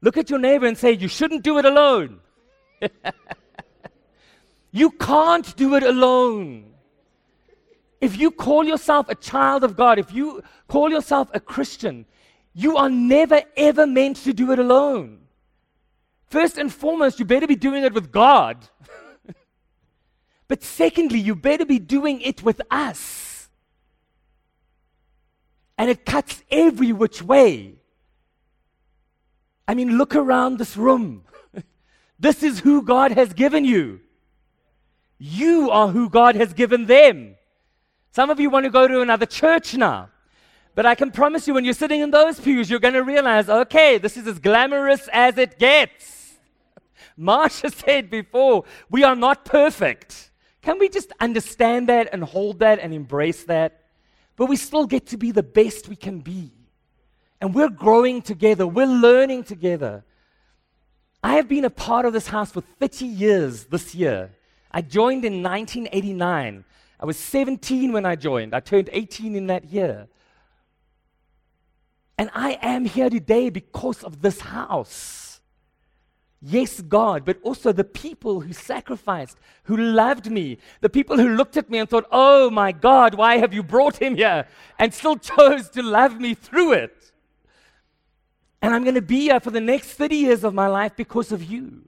Look 0.00 0.16
at 0.16 0.30
your 0.30 0.38
neighbor 0.38 0.66
and 0.66 0.78
say, 0.78 0.92
You 0.92 1.08
shouldn't 1.08 1.42
do 1.42 1.58
it 1.58 1.64
alone. 1.64 2.20
you 4.70 4.90
can't 4.92 5.56
do 5.56 5.74
it 5.74 5.82
alone. 5.82 6.72
If 8.00 8.16
you 8.16 8.30
call 8.30 8.64
yourself 8.64 9.08
a 9.08 9.14
child 9.14 9.62
of 9.62 9.76
God, 9.76 9.98
if 9.98 10.12
you 10.12 10.42
call 10.68 10.88
yourself 10.88 11.28
a 11.34 11.40
Christian, 11.40 12.06
you 12.54 12.76
are 12.76 12.88
never 12.88 13.42
ever 13.56 13.86
meant 13.86 14.18
to 14.18 14.32
do 14.32 14.52
it 14.52 14.58
alone. 14.58 15.18
First 16.26 16.58
and 16.58 16.72
foremost, 16.72 17.18
you 17.18 17.24
better 17.24 17.48
be 17.48 17.56
doing 17.56 17.82
it 17.82 17.92
with 17.92 18.12
God. 18.12 18.68
But 20.50 20.64
secondly, 20.64 21.20
you 21.20 21.36
better 21.36 21.64
be 21.64 21.78
doing 21.78 22.20
it 22.22 22.42
with 22.42 22.60
us. 22.72 23.48
And 25.78 25.88
it 25.88 26.04
cuts 26.04 26.42
every 26.50 26.92
which 26.92 27.22
way. 27.22 27.76
I 29.68 29.74
mean, 29.74 29.96
look 29.96 30.16
around 30.16 30.58
this 30.58 30.76
room. 30.76 31.22
this 32.18 32.42
is 32.42 32.58
who 32.58 32.82
God 32.82 33.12
has 33.12 33.32
given 33.32 33.64
you. 33.64 34.00
You 35.20 35.70
are 35.70 35.86
who 35.86 36.10
God 36.10 36.34
has 36.34 36.52
given 36.52 36.86
them. 36.86 37.36
Some 38.10 38.28
of 38.28 38.40
you 38.40 38.50
want 38.50 38.64
to 38.64 38.70
go 38.70 38.88
to 38.88 39.02
another 39.02 39.26
church 39.26 39.76
now. 39.76 40.08
But 40.74 40.84
I 40.84 40.96
can 40.96 41.12
promise 41.12 41.46
you, 41.46 41.54
when 41.54 41.64
you're 41.64 41.74
sitting 41.74 42.00
in 42.00 42.10
those 42.10 42.40
pews, 42.40 42.68
you're 42.68 42.80
going 42.80 42.94
to 42.94 43.04
realize 43.04 43.48
okay, 43.48 43.98
this 43.98 44.16
is 44.16 44.26
as 44.26 44.40
glamorous 44.40 45.08
as 45.12 45.38
it 45.38 45.60
gets. 45.60 46.34
Marsha 47.16 47.72
said 47.72 48.10
before, 48.10 48.64
we 48.90 49.04
are 49.04 49.14
not 49.14 49.44
perfect. 49.44 50.29
Can 50.62 50.78
we 50.78 50.88
just 50.88 51.12
understand 51.20 51.88
that 51.88 52.10
and 52.12 52.22
hold 52.22 52.58
that 52.58 52.78
and 52.78 52.92
embrace 52.92 53.44
that? 53.44 53.80
But 54.36 54.46
we 54.46 54.56
still 54.56 54.86
get 54.86 55.06
to 55.08 55.16
be 55.16 55.32
the 55.32 55.42
best 55.42 55.88
we 55.88 55.96
can 55.96 56.20
be. 56.20 56.52
And 57.40 57.54
we're 57.54 57.70
growing 57.70 58.20
together, 58.22 58.66
we're 58.66 58.86
learning 58.86 59.44
together. 59.44 60.04
I 61.22 61.34
have 61.34 61.48
been 61.48 61.64
a 61.64 61.70
part 61.70 62.06
of 62.06 62.12
this 62.12 62.26
house 62.26 62.50
for 62.50 62.60
30 62.60 63.06
years 63.06 63.64
this 63.64 63.94
year. 63.94 64.30
I 64.70 64.82
joined 64.82 65.24
in 65.24 65.42
1989. 65.42 66.64
I 66.98 67.04
was 67.06 67.16
17 67.16 67.92
when 67.92 68.06
I 68.06 68.16
joined. 68.16 68.54
I 68.54 68.60
turned 68.60 68.90
18 68.92 69.34
in 69.34 69.46
that 69.48 69.64
year. 69.64 70.08
And 72.18 72.30
I 72.34 72.58
am 72.60 72.84
here 72.84 73.08
today 73.08 73.48
because 73.48 74.02
of 74.04 74.20
this 74.20 74.40
house. 74.40 75.29
Yes, 76.42 76.80
God, 76.80 77.26
but 77.26 77.38
also 77.42 77.70
the 77.70 77.84
people 77.84 78.40
who 78.40 78.54
sacrificed, 78.54 79.36
who 79.64 79.76
loved 79.76 80.30
me, 80.30 80.56
the 80.80 80.88
people 80.88 81.18
who 81.18 81.36
looked 81.36 81.58
at 81.58 81.68
me 81.68 81.78
and 81.78 81.88
thought, 81.88 82.06
oh 82.10 82.48
my 82.48 82.72
God, 82.72 83.14
why 83.14 83.36
have 83.36 83.52
you 83.52 83.62
brought 83.62 83.98
him 83.98 84.16
here? 84.16 84.46
And 84.78 84.94
still 84.94 85.16
chose 85.16 85.68
to 85.70 85.82
love 85.82 86.18
me 86.18 86.32
through 86.32 86.72
it. 86.72 87.12
And 88.62 88.74
I'm 88.74 88.84
going 88.84 88.94
to 88.94 89.02
be 89.02 89.22
here 89.22 89.40
for 89.40 89.50
the 89.50 89.60
next 89.60 89.92
30 89.92 90.16
years 90.16 90.44
of 90.44 90.54
my 90.54 90.66
life 90.66 90.92
because 90.96 91.30
of 91.30 91.44
you. 91.44 91.82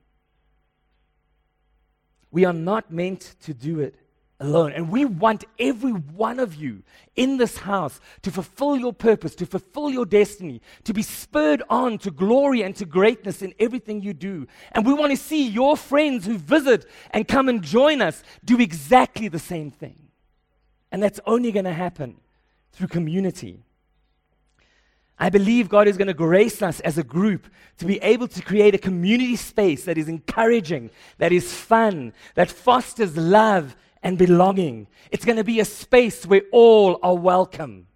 We 2.31 2.45
are 2.45 2.53
not 2.53 2.91
meant 2.91 3.35
to 3.43 3.55
do 3.55 3.81
it 3.81 4.02
alone. 4.43 4.73
And 4.73 4.91
we 4.91 5.05
want 5.05 5.45
every 5.59 5.93
one 5.93 6.39
of 6.39 6.55
you 6.55 6.83
in 7.17 7.37
this 7.37 7.59
house 7.59 8.01
to 8.23 8.31
fulfill 8.31 8.77
your 8.77 8.93
purpose, 8.93 9.35
to 9.37 9.47
fulfill 9.47 9.91
your 9.91 10.05
destiny, 10.07 10.61
to 10.85 10.93
be 10.93 11.03
spurred 11.03 11.63
on 11.71 11.99
to 11.99 12.11
glory 12.11 12.63
and 12.63 12.75
to 12.77 12.85
greatness 12.85 13.43
in 13.43 13.55
everything 13.59 14.03
you 14.03 14.13
do. 14.13 14.47
And 14.73 14.85
we 14.85 14.93
want 14.93 15.11
to 15.13 15.17
see 15.17 15.47
your 15.49 15.77
friends 15.77 16.27
who 16.27 16.39
visit 16.39 16.87
and 17.11 17.27
come 17.27 17.49
and 17.49 17.63
join 17.63 18.03
us 18.03 18.23
do 18.45 18.59
exactly 18.61 19.29
the 19.29 19.39
same 19.39 19.71
thing. 19.71 19.97
And 20.91 21.03
that's 21.03 21.21
only 21.27 21.53
going 21.53 21.65
to 21.65 21.73
happen 21.73 22.17
through 22.73 22.89
community. 22.89 23.63
I 25.19 25.31
believe 25.31 25.69
God 25.69 25.87
is 25.87 25.97
going 25.97 26.09
to 26.09 26.15
grace 26.15 26.63
us 26.63 26.81
as 26.81 26.99
a 26.99 27.05
group 27.05 27.47
to 27.79 27.87
be 27.87 27.99
able 27.99 28.27
to 28.29 28.43
create 28.43 28.75
a 28.75 28.79
community 28.79 29.37
space 29.37 29.85
that 29.85 29.97
is 29.97 30.09
encouraging, 30.09 30.91
that 31.19 31.31
is 31.31 31.53
fun, 31.53 32.13
that 32.35 32.51
fosters 32.51 33.17
love 33.17 33.77
and 34.03 34.19
belonging. 34.19 34.87
It's 35.11 35.25
going 35.25 35.37
to 35.37 35.45
be 35.45 35.61
a 35.61 35.65
space 35.65 36.27
where 36.27 36.43
all 36.53 36.99
are 37.03 37.17
welcome. 37.17 37.87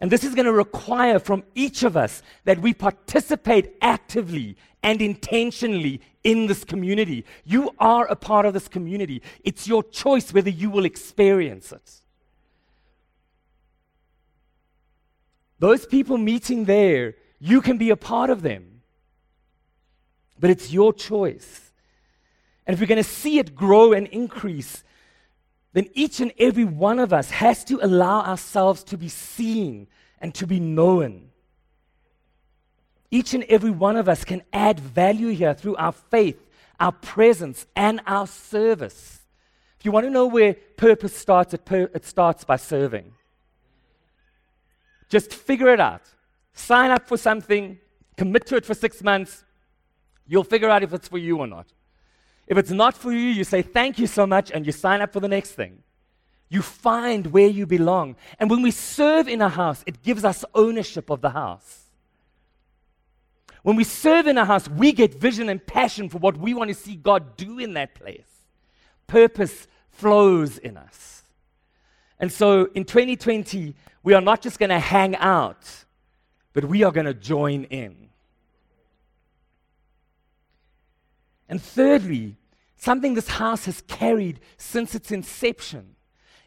And 0.00 0.10
this 0.10 0.24
is 0.24 0.34
going 0.34 0.46
to 0.46 0.52
require 0.52 1.18
from 1.18 1.42
each 1.54 1.82
of 1.82 1.96
us 1.96 2.22
that 2.44 2.60
we 2.60 2.72
participate 2.72 3.76
actively 3.82 4.56
and 4.82 5.02
intentionally 5.02 6.00
in 6.24 6.46
this 6.46 6.64
community. 6.64 7.26
You 7.44 7.70
are 7.78 8.06
a 8.06 8.16
part 8.16 8.46
of 8.46 8.54
this 8.54 8.66
community. 8.66 9.22
It's 9.44 9.68
your 9.68 9.82
choice 9.82 10.32
whether 10.32 10.48
you 10.50 10.70
will 10.70 10.86
experience 10.86 11.70
it. 11.70 12.00
Those 15.58 15.84
people 15.84 16.16
meeting 16.16 16.64
there, 16.64 17.14
you 17.38 17.60
can 17.60 17.76
be 17.76 17.90
a 17.90 17.96
part 17.96 18.30
of 18.30 18.40
them. 18.40 18.80
But 20.38 20.48
it's 20.48 20.72
your 20.72 20.94
choice. 20.94 21.69
And 22.70 22.76
if 22.76 22.80
we're 22.80 22.86
going 22.86 23.02
to 23.02 23.10
see 23.10 23.40
it 23.40 23.56
grow 23.56 23.92
and 23.92 24.06
increase, 24.06 24.84
then 25.72 25.88
each 25.92 26.20
and 26.20 26.32
every 26.38 26.62
one 26.62 27.00
of 27.00 27.12
us 27.12 27.28
has 27.32 27.64
to 27.64 27.84
allow 27.84 28.20
ourselves 28.20 28.84
to 28.84 28.96
be 28.96 29.08
seen 29.08 29.88
and 30.20 30.32
to 30.36 30.46
be 30.46 30.60
known. 30.60 31.30
Each 33.10 33.34
and 33.34 33.42
every 33.48 33.72
one 33.72 33.96
of 33.96 34.08
us 34.08 34.22
can 34.22 34.42
add 34.52 34.78
value 34.78 35.30
here 35.30 35.52
through 35.52 35.74
our 35.78 35.90
faith, 35.90 36.40
our 36.78 36.92
presence, 36.92 37.66
and 37.74 38.00
our 38.06 38.28
service. 38.28 39.18
If 39.80 39.84
you 39.84 39.90
want 39.90 40.06
to 40.06 40.10
know 40.10 40.28
where 40.28 40.54
purpose 40.76 41.16
starts, 41.16 41.52
it, 41.52 41.64
per- 41.64 41.90
it 41.92 42.06
starts 42.06 42.44
by 42.44 42.54
serving. 42.54 43.10
Just 45.08 45.34
figure 45.34 45.74
it 45.74 45.80
out. 45.80 46.02
Sign 46.52 46.92
up 46.92 47.08
for 47.08 47.16
something, 47.16 47.80
commit 48.16 48.46
to 48.46 48.54
it 48.54 48.64
for 48.64 48.74
six 48.74 49.02
months. 49.02 49.42
You'll 50.28 50.44
figure 50.44 50.70
out 50.70 50.84
if 50.84 50.92
it's 50.92 51.08
for 51.08 51.18
you 51.18 51.38
or 51.38 51.48
not. 51.48 51.66
If 52.50 52.58
it's 52.58 52.72
not 52.72 52.96
for 52.96 53.12
you, 53.12 53.28
you 53.28 53.44
say 53.44 53.62
thank 53.62 54.00
you 54.00 54.08
so 54.08 54.26
much 54.26 54.50
and 54.50 54.66
you 54.66 54.72
sign 54.72 55.00
up 55.00 55.12
for 55.12 55.20
the 55.20 55.28
next 55.28 55.52
thing. 55.52 55.84
You 56.48 56.62
find 56.62 57.28
where 57.28 57.46
you 57.46 57.64
belong. 57.64 58.16
And 58.40 58.50
when 58.50 58.60
we 58.60 58.72
serve 58.72 59.28
in 59.28 59.40
a 59.40 59.48
house, 59.48 59.84
it 59.86 60.02
gives 60.02 60.24
us 60.24 60.44
ownership 60.52 61.10
of 61.10 61.20
the 61.20 61.30
house. 61.30 61.84
When 63.62 63.76
we 63.76 63.84
serve 63.84 64.26
in 64.26 64.36
a 64.36 64.44
house, 64.44 64.68
we 64.68 64.90
get 64.90 65.14
vision 65.14 65.48
and 65.48 65.64
passion 65.64 66.08
for 66.08 66.18
what 66.18 66.38
we 66.38 66.52
want 66.52 66.70
to 66.70 66.74
see 66.74 66.96
God 66.96 67.36
do 67.36 67.60
in 67.60 67.74
that 67.74 67.94
place. 67.94 68.26
Purpose 69.06 69.68
flows 69.92 70.58
in 70.58 70.76
us. 70.76 71.22
And 72.18 72.32
so 72.32 72.68
in 72.74 72.84
2020, 72.84 73.76
we 74.02 74.12
are 74.12 74.20
not 74.20 74.42
just 74.42 74.58
going 74.58 74.70
to 74.70 74.80
hang 74.80 75.14
out, 75.14 75.84
but 76.52 76.64
we 76.64 76.82
are 76.82 76.90
going 76.90 77.06
to 77.06 77.14
join 77.14 77.62
in. 77.64 78.08
And 81.48 81.62
thirdly, 81.62 82.36
something 82.80 83.14
this 83.14 83.28
house 83.28 83.66
has 83.66 83.82
carried 83.82 84.40
since 84.56 84.94
its 84.94 85.12
inception 85.12 85.96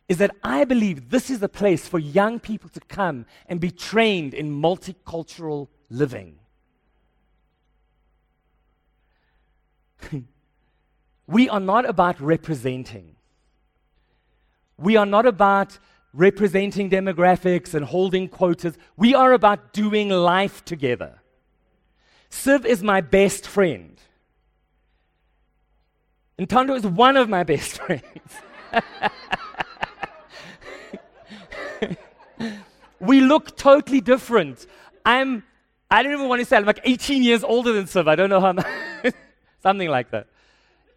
is 0.10 0.18
that 0.18 0.36
I 0.44 0.66
believe 0.66 1.10
this 1.10 1.30
is 1.30 1.42
a 1.44 1.48
place 1.48 1.88
for 1.88 2.00
young 2.00 2.40
people 2.40 2.70
to 2.70 2.80
come 2.82 3.26
and 3.48 3.60
be 3.60 3.70
trained 3.70 4.34
in 4.34 4.50
multicultural 4.52 5.68
living. 5.90 6.40
we 11.28 11.48
are 11.50 11.60
not 11.60 11.88
about 11.88 12.20
representing. 12.20 13.16
We 14.78 14.98
are 14.98 15.06
not 15.06 15.28
about 15.28 15.78
representing 16.14 16.90
demographics 16.90 17.76
and 17.76 17.86
holding 17.86 18.28
quotas. 18.28 18.76
We 18.98 19.14
are 19.14 19.34
about 19.34 19.72
doing 19.72 20.10
life 20.10 20.66
together. 20.66 21.22
Siv 22.30 22.66
is 22.66 22.82
my 22.82 23.02
best 23.02 23.48
friend. 23.48 24.02
And 26.38 26.50
Tondo 26.50 26.74
is 26.74 26.86
one 26.86 27.16
of 27.18 27.30
my 27.30 27.44
best 27.44 27.80
friends. 27.82 28.04
we 33.00 33.22
look 33.22 33.56
totally 33.56 34.02
different. 34.02 34.66
I'm, 35.06 35.44
I 35.92 36.02
don't 36.02 36.14
even 36.14 36.28
want 36.28 36.40
to 36.42 36.46
say, 36.46 36.58
I'm 36.58 36.66
like 36.66 36.80
18 36.84 37.22
years 37.24 37.44
older 37.44 37.74
than 37.74 37.86
Siv. 37.86 38.08
I 38.08 38.16
don't 38.16 38.30
know 38.30 38.40
how, 38.40 38.54
much, 38.54 38.66
something 39.62 39.90
like 39.90 40.12
that. 40.12 40.28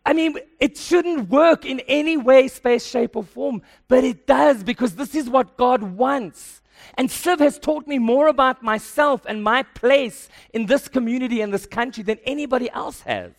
I 0.07 0.13
mean, 0.13 0.39
it 0.61 0.79
shouldn't 0.79 1.29
work 1.29 1.67
in 1.67 1.81
any 1.81 2.17
way, 2.17 2.47
space, 2.47 2.87
shape, 2.87 3.17
or 3.17 3.25
form, 3.25 3.61
but 3.89 4.05
it 4.05 4.27
does 4.27 4.63
because 4.63 4.95
this 4.95 5.17
is 5.17 5.29
what 5.29 5.57
God 5.57 5.83
wants. 5.83 6.63
And 6.95 7.09
Siv 7.09 7.41
has 7.41 7.59
taught 7.59 7.87
me 7.89 7.99
more 7.99 8.29
about 8.29 8.63
myself 8.63 9.23
and 9.27 9.43
my 9.43 9.65
place 9.65 10.29
in 10.53 10.67
this 10.67 10.87
community 10.89 11.41
and 11.41 11.53
this 11.53 11.67
country 11.67 12.05
than 12.05 12.19
anybody 12.25 12.71
else 12.71 13.01
has. 13.01 13.33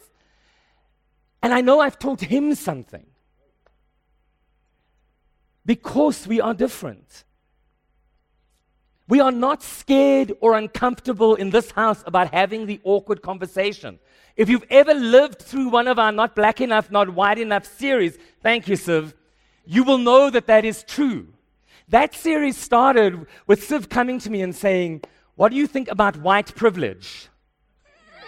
And 1.48 1.54
I 1.54 1.62
know 1.62 1.80
I've 1.80 1.98
taught 1.98 2.20
him 2.20 2.56
something. 2.56 3.06
Because 5.66 6.28
we 6.28 6.42
are 6.42 6.54
different. 6.54 7.24
We 9.08 9.22
are 9.22 9.32
not 9.32 9.64
scared 9.64 10.34
or 10.42 10.58
uncomfortable 10.58 11.36
in 11.36 11.52
this 11.52 11.72
house 11.72 12.04
about 12.06 12.34
having 12.34 12.66
the 12.66 12.82
awkward 12.84 13.22
conversation. 13.22 13.98
If 14.36 14.50
you've 14.50 14.66
ever 14.70 14.94
lived 14.94 15.42
through 15.42 15.70
one 15.70 15.88
of 15.88 15.98
our 15.98 16.12
Not 16.12 16.36
Black 16.36 16.60
Enough, 16.60 16.92
Not 16.92 17.14
White 17.14 17.40
Enough 17.40 17.66
series, 17.66 18.18
thank 18.44 18.68
you, 18.68 18.76
Siv, 18.76 19.14
you 19.64 19.86
will 19.86 20.00
know 20.00 20.30
that 20.30 20.48
that 20.48 20.66
is 20.66 20.84
true. 20.84 21.30
That 21.88 22.14
series 22.14 22.58
started 22.58 23.26
with 23.46 23.66
Siv 23.66 23.88
coming 23.88 24.20
to 24.20 24.30
me 24.30 24.42
and 24.42 24.54
saying, 24.54 25.04
What 25.36 25.54
do 25.54 25.56
you 25.56 25.66
think 25.66 25.88
about 25.88 26.18
white 26.18 26.54
privilege? 26.56 27.30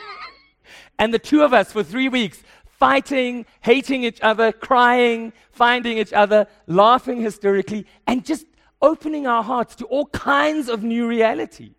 and 0.97 1.13
the 1.13 1.19
two 1.19 1.43
of 1.43 1.53
us 1.53 1.73
for 1.73 1.83
three 1.83 2.07
weeks 2.07 2.43
fighting, 2.79 3.45
hating 3.61 4.03
each 4.03 4.21
other, 4.21 4.51
crying, 4.51 5.33
finding 5.51 5.97
each 5.97 6.13
other, 6.13 6.47
laughing 6.65 7.21
hysterically, 7.21 7.85
and 8.07 8.25
just 8.25 8.45
opening 8.81 9.27
our 9.27 9.43
hearts 9.43 9.75
to 9.75 9.85
all 9.85 10.07
kinds 10.07 10.69
of 10.69 10.83
new 10.83 11.05
realities. 11.07 11.73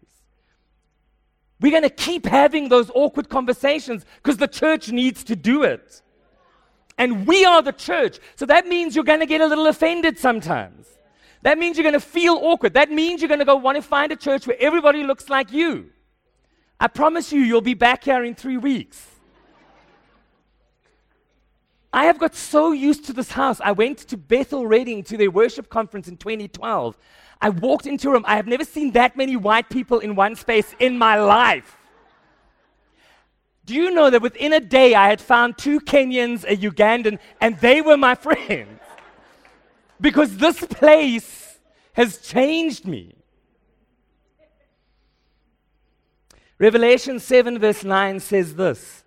We're 1.60 1.72
going 1.72 1.82
to 1.82 1.90
keep 1.90 2.26
having 2.26 2.68
those 2.68 2.90
awkward 2.94 3.28
conversations 3.28 4.04
because 4.16 4.36
the 4.36 4.48
church 4.48 4.90
needs 4.90 5.24
to 5.24 5.36
do 5.36 5.62
it. 5.62 6.02
And 6.96 7.26
we 7.26 7.44
are 7.44 7.62
the 7.62 7.72
church. 7.72 8.18
So 8.36 8.46
that 8.46 8.66
means 8.66 8.94
you're 8.94 9.04
going 9.04 9.20
to 9.20 9.26
get 9.26 9.40
a 9.40 9.46
little 9.46 9.66
offended 9.66 10.18
sometimes. 10.18 10.86
That 11.42 11.58
means 11.58 11.76
you're 11.78 11.84
going 11.84 11.94
to 11.94 12.00
feel 12.00 12.34
awkward. 12.34 12.74
That 12.74 12.90
means 12.90 13.22
you're 13.22 13.28
going 13.28 13.40
to 13.40 13.46
go 13.46 13.56
want 13.56 13.76
to 13.76 13.82
find 13.82 14.12
a 14.12 14.16
church 14.16 14.46
where 14.46 14.56
everybody 14.60 15.02
looks 15.02 15.30
like 15.30 15.50
you. 15.52 15.90
I 16.78 16.88
promise 16.88 17.32
you, 17.32 17.40
you'll 17.40 17.62
be 17.62 17.74
back 17.74 18.04
here 18.04 18.24
in 18.24 18.34
three 18.34 18.58
weeks. 18.58 19.06
I 21.92 22.04
have 22.04 22.18
got 22.18 22.34
so 22.34 22.72
used 22.72 23.04
to 23.06 23.12
this 23.12 23.32
house. 23.32 23.60
I 23.62 23.72
went 23.72 23.98
to 23.98 24.16
Bethel 24.16 24.66
Redding 24.66 25.02
to 25.04 25.16
their 25.16 25.30
worship 25.30 25.68
conference 25.68 26.06
in 26.06 26.16
2012. 26.16 26.96
I 27.40 27.48
walked 27.48 27.86
into 27.86 28.08
a 28.08 28.12
room. 28.12 28.24
I 28.26 28.36
have 28.36 28.46
never 28.46 28.64
seen 28.64 28.92
that 28.92 29.16
many 29.16 29.36
white 29.36 29.68
people 29.70 29.98
in 29.98 30.14
one 30.14 30.36
space 30.36 30.74
in 30.78 30.98
my 30.98 31.18
life. 31.18 31.76
Do 33.66 33.74
you 33.74 33.90
know 33.90 34.10
that 34.10 34.22
within 34.22 34.52
a 34.52 34.60
day 34.60 34.94
I 34.94 35.08
had 35.08 35.20
found 35.20 35.58
two 35.58 35.80
Kenyans, 35.80 36.44
a 36.44 36.56
Ugandan, 36.56 37.18
and 37.40 37.58
they 37.58 37.80
were 37.80 37.96
my 37.96 38.14
friends? 38.26 38.80
because 40.00 40.36
this 40.36 40.60
place 40.60 41.58
has 41.92 42.18
changed 42.18 42.86
me. 42.86 43.14
Revelation 46.58 47.18
7, 47.18 47.58
verse 47.58 47.84
9 47.84 48.20
says 48.20 48.54
this 48.54 49.04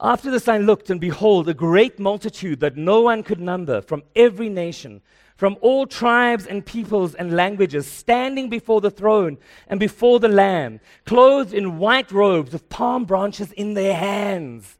After 0.00 0.30
this 0.30 0.46
I 0.46 0.58
looked, 0.58 0.90
and 0.90 1.00
behold, 1.00 1.48
a 1.48 1.54
great 1.54 1.98
multitude 1.98 2.60
that 2.60 2.76
no 2.76 3.00
one 3.00 3.22
could 3.22 3.40
number 3.40 3.80
from 3.80 4.02
every 4.14 4.50
nation, 4.50 5.00
from 5.36 5.56
all 5.62 5.86
tribes 5.86 6.46
and 6.46 6.66
peoples 6.66 7.14
and 7.14 7.34
languages, 7.34 7.86
standing 7.86 8.50
before 8.50 8.82
the 8.82 8.90
throne 8.90 9.38
and 9.68 9.80
before 9.80 10.20
the 10.20 10.28
Lamb, 10.28 10.80
clothed 11.06 11.54
in 11.54 11.78
white 11.78 12.12
robes 12.12 12.52
with 12.52 12.68
palm 12.68 13.06
branches 13.06 13.52
in 13.52 13.72
their 13.72 13.94
hands, 13.94 14.76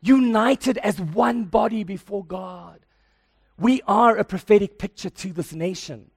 united 0.00 0.78
as 0.78 1.00
one 1.00 1.44
body 1.44 1.82
before 1.82 2.24
God. 2.24 2.78
We 3.58 3.82
are 3.88 4.16
a 4.16 4.24
prophetic 4.24 4.78
picture 4.78 5.10
to 5.10 5.32
this 5.32 5.52
nation. 5.52 6.11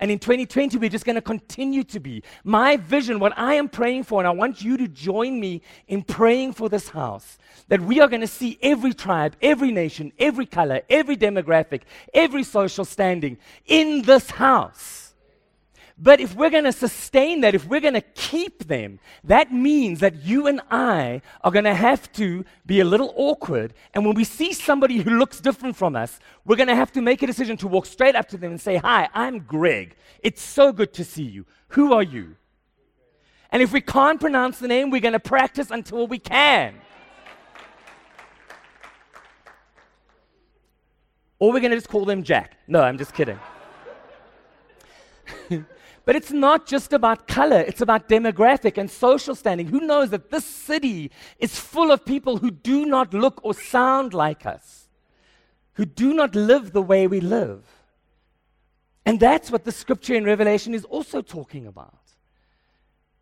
And 0.00 0.10
in 0.10 0.18
2020, 0.18 0.78
we're 0.78 0.90
just 0.90 1.04
going 1.04 1.16
to 1.16 1.22
continue 1.22 1.82
to 1.84 1.98
be. 1.98 2.22
My 2.44 2.76
vision, 2.76 3.18
what 3.18 3.36
I 3.36 3.54
am 3.54 3.68
praying 3.68 4.04
for, 4.04 4.20
and 4.20 4.28
I 4.28 4.30
want 4.30 4.62
you 4.62 4.76
to 4.76 4.86
join 4.86 5.40
me 5.40 5.62
in 5.88 6.02
praying 6.02 6.52
for 6.52 6.68
this 6.68 6.88
house, 6.88 7.38
that 7.68 7.80
we 7.80 8.00
are 8.00 8.08
going 8.08 8.20
to 8.20 8.26
see 8.26 8.58
every 8.62 8.94
tribe, 8.94 9.36
every 9.42 9.72
nation, 9.72 10.12
every 10.18 10.46
color, 10.46 10.82
every 10.88 11.16
demographic, 11.16 11.82
every 12.14 12.44
social 12.44 12.84
standing 12.84 13.38
in 13.66 14.02
this 14.02 14.30
house. 14.30 15.07
But 16.00 16.20
if 16.20 16.36
we're 16.36 16.50
going 16.50 16.64
to 16.64 16.72
sustain 16.72 17.40
that, 17.40 17.54
if 17.56 17.66
we're 17.66 17.80
going 17.80 17.94
to 17.94 18.00
keep 18.00 18.68
them, 18.68 19.00
that 19.24 19.52
means 19.52 19.98
that 20.00 20.22
you 20.22 20.46
and 20.46 20.60
I 20.70 21.22
are 21.42 21.50
going 21.50 21.64
to 21.64 21.74
have 21.74 22.12
to 22.12 22.44
be 22.64 22.78
a 22.78 22.84
little 22.84 23.12
awkward. 23.16 23.74
And 23.94 24.06
when 24.06 24.14
we 24.14 24.22
see 24.22 24.52
somebody 24.52 24.98
who 24.98 25.18
looks 25.18 25.40
different 25.40 25.74
from 25.74 25.96
us, 25.96 26.20
we're 26.44 26.56
going 26.56 26.68
to 26.68 26.76
have 26.76 26.92
to 26.92 27.02
make 27.02 27.22
a 27.22 27.26
decision 27.26 27.56
to 27.58 27.66
walk 27.66 27.86
straight 27.86 28.14
up 28.14 28.28
to 28.28 28.38
them 28.38 28.52
and 28.52 28.60
say, 28.60 28.76
Hi, 28.76 29.08
I'm 29.12 29.40
Greg. 29.40 29.96
It's 30.22 30.42
so 30.42 30.72
good 30.72 30.92
to 30.94 31.04
see 31.04 31.24
you. 31.24 31.46
Who 31.68 31.92
are 31.92 32.02
you? 32.02 32.36
And 33.50 33.60
if 33.62 33.72
we 33.72 33.80
can't 33.80 34.20
pronounce 34.20 34.60
the 34.60 34.68
name, 34.68 34.90
we're 34.90 35.00
going 35.00 35.14
to 35.14 35.20
practice 35.20 35.70
until 35.70 36.06
we 36.06 36.18
can. 36.18 36.74
or 41.38 41.52
we're 41.52 41.60
going 41.60 41.70
to 41.70 41.76
just 41.76 41.88
call 41.88 42.04
them 42.04 42.22
Jack. 42.22 42.56
No, 42.66 42.82
I'm 42.82 42.98
just 42.98 43.14
kidding. 43.14 43.38
But 46.08 46.16
it's 46.16 46.32
not 46.32 46.64
just 46.64 46.94
about 46.94 47.28
color, 47.28 47.60
it's 47.60 47.82
about 47.82 48.08
demographic 48.08 48.78
and 48.78 48.90
social 48.90 49.34
standing. 49.34 49.66
Who 49.66 49.80
knows 49.80 50.08
that 50.08 50.30
this 50.30 50.46
city 50.46 51.10
is 51.38 51.58
full 51.58 51.92
of 51.92 52.02
people 52.02 52.38
who 52.38 52.50
do 52.50 52.86
not 52.86 53.12
look 53.12 53.40
or 53.42 53.52
sound 53.52 54.14
like 54.14 54.46
us, 54.46 54.88
who 55.74 55.84
do 55.84 56.14
not 56.14 56.34
live 56.34 56.72
the 56.72 56.80
way 56.80 57.06
we 57.06 57.20
live? 57.20 57.62
And 59.04 59.20
that's 59.20 59.50
what 59.50 59.66
the 59.66 59.70
scripture 59.70 60.14
in 60.14 60.24
Revelation 60.24 60.72
is 60.72 60.86
also 60.86 61.20
talking 61.20 61.66
about. 61.66 62.00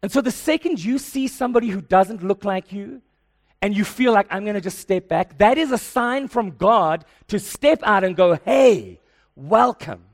And 0.00 0.12
so 0.12 0.20
the 0.20 0.30
second 0.30 0.84
you 0.84 0.98
see 0.98 1.26
somebody 1.26 1.70
who 1.70 1.80
doesn't 1.80 2.22
look 2.22 2.44
like 2.44 2.72
you, 2.72 3.02
and 3.62 3.76
you 3.76 3.84
feel 3.84 4.12
like 4.12 4.28
I'm 4.30 4.44
going 4.44 4.54
to 4.54 4.60
just 4.60 4.78
step 4.78 5.08
back, 5.08 5.38
that 5.38 5.58
is 5.58 5.72
a 5.72 5.78
sign 5.78 6.28
from 6.28 6.52
God 6.52 7.04
to 7.26 7.40
step 7.40 7.80
out 7.82 8.04
and 8.04 8.14
go, 8.14 8.38
hey, 8.44 9.00
welcome. 9.34 10.04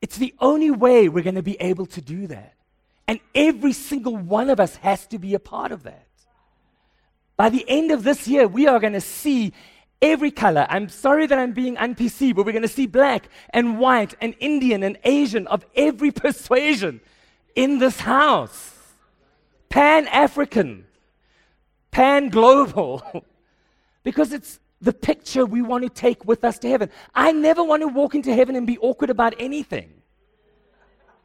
It's 0.00 0.16
the 0.16 0.34
only 0.38 0.70
way 0.70 1.08
we're 1.08 1.24
going 1.24 1.34
to 1.36 1.42
be 1.42 1.60
able 1.60 1.86
to 1.86 2.00
do 2.00 2.26
that. 2.26 2.54
And 3.06 3.20
every 3.34 3.72
single 3.72 4.16
one 4.16 4.50
of 4.50 4.60
us 4.60 4.76
has 4.76 5.06
to 5.08 5.18
be 5.18 5.34
a 5.34 5.38
part 5.38 5.72
of 5.72 5.82
that. 5.82 6.06
By 7.36 7.48
the 7.48 7.64
end 7.68 7.90
of 7.90 8.04
this 8.04 8.28
year, 8.28 8.46
we 8.46 8.66
are 8.66 8.78
going 8.78 8.92
to 8.92 9.00
see 9.00 9.52
every 10.00 10.30
color. 10.30 10.66
I'm 10.68 10.88
sorry 10.88 11.26
that 11.26 11.38
I'm 11.38 11.52
being 11.52 11.76
unPC, 11.76 12.34
but 12.34 12.46
we're 12.46 12.52
going 12.52 12.62
to 12.62 12.68
see 12.68 12.86
black 12.86 13.28
and 13.50 13.78
white 13.78 14.14
and 14.20 14.34
Indian 14.40 14.82
and 14.82 14.98
Asian 15.04 15.46
of 15.48 15.64
every 15.74 16.10
persuasion 16.10 17.00
in 17.56 17.78
this 17.78 18.00
house. 18.00 18.72
Pan 19.68 20.06
African, 20.08 20.84
pan 21.90 22.28
global. 22.28 23.02
because 24.04 24.32
it's 24.32 24.60
the 24.80 24.92
picture 24.92 25.46
we 25.46 25.62
want 25.62 25.82
to 25.84 25.88
take 25.88 26.24
with 26.24 26.44
us 26.44 26.58
to 26.58 26.68
heaven. 26.68 26.90
I 27.14 27.32
never 27.32 27.62
want 27.64 27.82
to 27.82 27.88
walk 27.88 28.14
into 28.14 28.34
heaven 28.34 28.56
and 28.56 28.66
be 28.66 28.78
awkward 28.78 29.10
about 29.10 29.34
anything. 29.38 29.90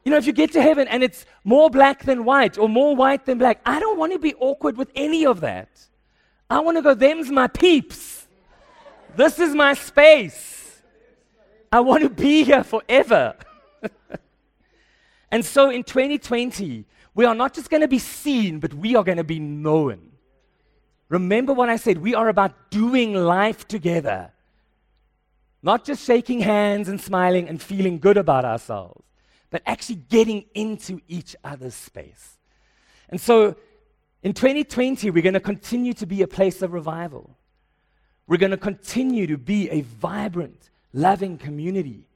You 0.04 0.12
know, 0.12 0.16
if 0.16 0.26
you 0.26 0.32
get 0.32 0.52
to 0.52 0.62
heaven 0.62 0.88
and 0.88 1.02
it's 1.02 1.26
more 1.44 1.68
black 1.68 2.04
than 2.04 2.24
white 2.24 2.56
or 2.56 2.68
more 2.68 2.96
white 2.96 3.26
than 3.26 3.38
black, 3.38 3.60
I 3.66 3.78
don't 3.78 3.98
want 3.98 4.12
to 4.12 4.18
be 4.18 4.34
awkward 4.34 4.76
with 4.76 4.90
any 4.94 5.26
of 5.26 5.40
that. 5.40 5.68
I 6.48 6.60
want 6.60 6.78
to 6.78 6.82
go, 6.82 6.94
them's 6.94 7.30
my 7.30 7.46
peeps. 7.46 8.26
This 9.14 9.38
is 9.38 9.54
my 9.54 9.74
space. 9.74 10.82
I 11.70 11.80
want 11.80 12.02
to 12.02 12.10
be 12.10 12.44
here 12.44 12.64
forever. 12.64 13.34
and 15.30 15.44
so 15.44 15.70
in 15.70 15.84
2020, 15.84 16.84
we 17.14 17.24
are 17.24 17.34
not 17.34 17.54
just 17.54 17.70
going 17.70 17.82
to 17.82 17.88
be 17.88 17.98
seen, 17.98 18.58
but 18.58 18.72
we 18.72 18.96
are 18.96 19.04
going 19.04 19.18
to 19.18 19.24
be 19.24 19.38
known. 19.38 20.09
Remember 21.10 21.52
what 21.52 21.68
I 21.68 21.76
said 21.76 21.98
we 21.98 22.14
are 22.14 22.28
about 22.28 22.70
doing 22.70 23.14
life 23.14 23.68
together, 23.68 24.30
not 25.62 25.84
just 25.84 26.04
shaking 26.06 26.40
hands 26.40 26.88
and 26.88 27.00
smiling 27.00 27.48
and 27.48 27.60
feeling 27.60 27.98
good 27.98 28.16
about 28.16 28.44
ourselves, 28.44 29.04
but 29.50 29.60
actually 29.66 29.96
getting 29.96 30.44
into 30.54 31.00
each 31.08 31.36
other's 31.44 31.74
space. 31.74 32.38
And 33.08 33.20
so 33.20 33.56
in 34.22 34.32
2020, 34.32 35.10
we're 35.10 35.22
going 35.22 35.34
to 35.34 35.40
continue 35.40 35.92
to 35.94 36.06
be 36.06 36.22
a 36.22 36.28
place 36.28 36.62
of 36.62 36.72
revival. 36.72 37.36
We're 38.28 38.38
going 38.38 38.52
to 38.52 38.56
continue 38.56 39.26
to 39.26 39.36
be 39.36 39.68
a 39.68 39.80
vibrant, 39.80 40.70
loving 40.92 41.38
community. 41.38 42.06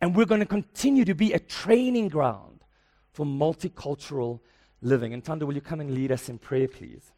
And 0.00 0.16
we're 0.16 0.24
going 0.24 0.40
to 0.40 0.46
continue 0.46 1.04
to 1.04 1.14
be 1.14 1.32
a 1.34 1.38
training 1.38 2.08
ground 2.08 2.64
for 3.12 3.24
multicultural 3.24 4.40
living. 4.82 5.14
And 5.14 5.24
Tanda, 5.24 5.46
will 5.46 5.54
you 5.54 5.60
come 5.60 5.78
and 5.78 5.94
lead 5.94 6.10
us 6.10 6.28
in 6.28 6.38
prayer, 6.38 6.66
please? 6.66 7.12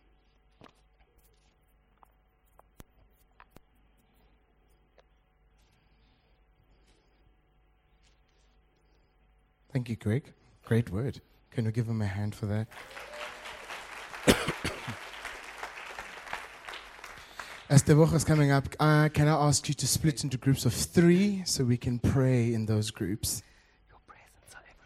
Thank 9.73 9.89
you, 9.89 9.97
Greg. 9.97 10.35
Great 10.67 10.91
word. 10.91 11.23
Can 11.51 11.65
you 11.65 11.71
give 11.71 11.89
him 11.89 12.03
a 12.03 12.07
hand 12.07 12.35
for 12.35 12.45
that? 12.47 12.69
As 17.71 17.83
the 17.85 17.97
work 17.97 18.13
is 18.13 18.25
coming 18.25 18.51
up, 18.51 18.69
uh, 18.79 19.09
can 19.09 19.29
I 19.29 19.33
ask 19.33 19.67
you 19.69 19.75
to 19.75 19.87
split 19.87 20.25
into 20.25 20.37
groups 20.37 20.67
of 20.67 20.75
three 20.75 21.43
so 21.47 21.65
we 21.65 21.79
can 21.79 21.99
pray 21.99 22.53
in 22.53 22.67
those 22.67 22.91
groups? 22.91 23.43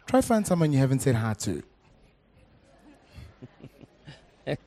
Try 0.05 0.21
find 0.21 0.47
someone 0.47 0.71
you 0.71 0.79
haven't 0.79 0.99
said 0.99 1.15
hi 1.15 1.33
to. 1.33 1.61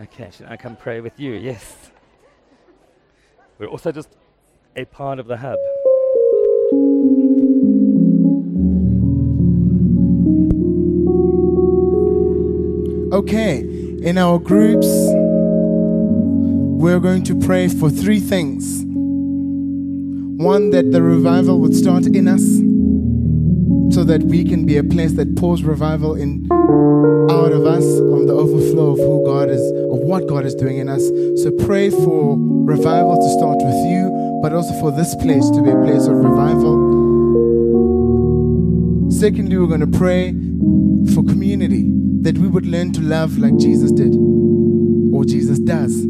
okay, 0.00 0.30
should 0.30 0.46
I 0.46 0.56
come 0.56 0.76
pray 0.76 1.00
with 1.00 1.18
you? 1.18 1.32
Yes. 1.32 1.90
We're 3.58 3.66
also 3.66 3.90
just 3.90 4.10
a 4.76 4.84
part 4.84 5.18
of 5.18 5.26
the 5.26 5.36
hub. 5.36 5.58
Okay, 13.12 13.58
in 14.02 14.16
our 14.16 14.38
groups, 14.38 14.86
we're 16.80 17.00
going 17.00 17.24
to 17.24 17.34
pray 17.40 17.66
for 17.66 17.90
three 17.90 18.20
things. 18.20 18.84
One, 20.40 20.70
that 20.70 20.92
the 20.92 21.02
revival 21.02 21.58
would 21.58 21.74
start 21.74 22.06
in 22.06 22.28
us 22.28 22.44
so 23.92 24.04
that 24.04 24.22
we 24.22 24.44
can 24.44 24.64
be 24.64 24.76
a 24.76 24.84
place 24.84 25.14
that 25.14 25.34
pours 25.34 25.64
revival 25.64 26.14
in 26.14 26.46
out 26.52 27.52
of 27.52 27.66
us 27.66 27.84
on 27.84 28.26
the 28.26 28.32
overflow 28.32 28.92
of 28.92 28.98
who 28.98 29.24
God 29.26 29.50
is, 29.50 29.60
of 29.90 29.98
what 30.06 30.28
God 30.28 30.44
is 30.44 30.54
doing 30.54 30.78
in 30.78 30.88
us. 30.88 31.04
So 31.42 31.50
pray 31.66 31.90
for 31.90 32.36
revival 32.38 33.16
to 33.16 33.28
start 33.38 33.56
with 33.58 33.90
you, 33.90 33.99
also 34.60 34.78
for 34.78 34.92
this 34.92 35.14
place 35.14 35.48
to 35.48 35.62
be 35.62 35.70
a 35.70 35.82
place 35.84 36.06
of 36.06 36.16
revival. 36.16 36.76
Secondly, 39.10 39.56
we're 39.56 39.66
going 39.66 39.80
to 39.80 39.98
pray 39.98 40.32
for 41.14 41.24
community 41.24 41.86
that 42.20 42.36
we 42.36 42.46
would 42.46 42.66
learn 42.66 42.92
to 42.92 43.00
love 43.00 43.38
like 43.38 43.56
Jesus 43.56 43.90
did 43.90 44.14
or 45.14 45.24
Jesus 45.24 45.58
does. 45.60 46.02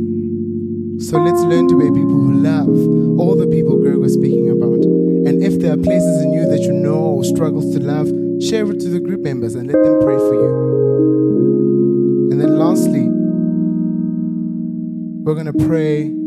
So 1.06 1.18
let's 1.22 1.40
learn 1.42 1.68
to 1.68 1.78
be 1.78 1.84
people 1.94 2.10
who 2.10 2.42
love 2.42 2.66
all 3.20 3.36
the 3.36 3.46
people 3.46 3.76
Greg 3.78 3.98
was 3.98 4.14
speaking 4.14 4.50
about. 4.50 4.82
And 5.28 5.44
if 5.44 5.60
there 5.60 5.74
are 5.74 5.76
places 5.76 6.20
in 6.22 6.32
you 6.32 6.44
that 6.48 6.62
you 6.62 6.72
know 6.72 6.98
or 6.98 7.22
struggles 7.22 7.72
to 7.76 7.80
love, 7.80 8.08
share 8.42 8.68
it 8.68 8.80
to 8.80 8.88
the 8.88 8.98
group 8.98 9.20
members 9.20 9.54
and 9.54 9.68
let 9.68 9.80
them 9.80 10.00
pray 10.00 10.16
for 10.16 10.34
you. 10.34 10.50
And 12.32 12.40
then 12.40 12.58
lastly, 12.58 13.06
we're 15.22 15.34
going 15.34 15.46
to 15.46 15.66
pray 15.68 16.19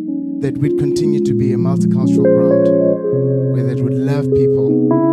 that 0.44 0.58
we'd 0.58 0.78
continue 0.78 1.24
to 1.24 1.34
be 1.34 1.54
a 1.54 1.56
multicultural 1.56 2.28
ground 2.28 2.68
where 3.54 3.64
that 3.64 3.82
would 3.82 3.94
love 3.94 4.26
people 4.34 5.13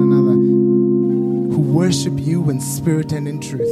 worship 1.71 2.19
you 2.19 2.49
in 2.49 2.59
spirit 2.59 3.13
and 3.13 3.29
in 3.29 3.39
truth. 3.39 3.71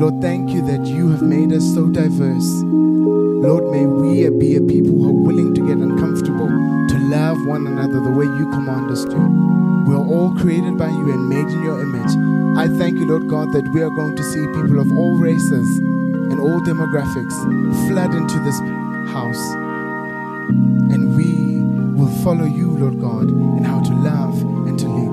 Lord, 0.00 0.22
thank 0.22 0.50
you 0.50 0.62
that 0.62 0.86
you 0.86 1.10
have 1.10 1.22
made 1.22 1.52
us 1.52 1.74
so 1.74 1.88
diverse. 1.88 2.62
Lord, 2.62 3.72
may 3.72 3.84
we 3.84 4.30
be 4.30 4.54
a 4.54 4.60
people 4.60 4.92
who 4.92 5.08
are 5.08 5.22
willing 5.26 5.54
to 5.54 5.66
get 5.66 5.78
uncomfortable, 5.78 6.46
to 6.46 6.98
love 7.10 7.44
one 7.48 7.66
another 7.66 7.98
the 7.98 8.12
way 8.12 8.26
you 8.26 8.48
command 8.52 8.92
us 8.92 9.04
to. 9.06 9.18
We 9.88 9.94
are 9.94 10.06
all 10.06 10.32
created 10.36 10.78
by 10.78 10.88
you 10.88 11.12
and 11.12 11.28
made 11.28 11.48
in 11.48 11.64
your 11.64 11.80
image. 11.82 12.14
I 12.56 12.68
thank 12.78 12.98
you, 13.00 13.06
Lord 13.06 13.28
God, 13.28 13.52
that 13.52 13.68
we 13.74 13.82
are 13.82 13.90
going 13.90 14.14
to 14.14 14.22
see 14.22 14.46
people 14.54 14.78
of 14.78 14.92
all 14.92 15.16
races 15.16 15.78
and 16.30 16.38
all 16.38 16.60
demographics 16.60 17.34
flood 17.88 18.14
into 18.14 18.38
this 18.40 18.60
house. 19.10 19.42
And 20.94 21.16
we 21.16 21.60
will 22.00 22.12
follow 22.22 22.44
you, 22.44 22.70
Lord 22.70 23.00
God, 23.00 23.30
in 23.30 23.64
how 23.64 23.80
to 23.80 23.92
love 23.94 24.40
and 24.68 24.78
to 24.78 24.86
them. 24.86 25.05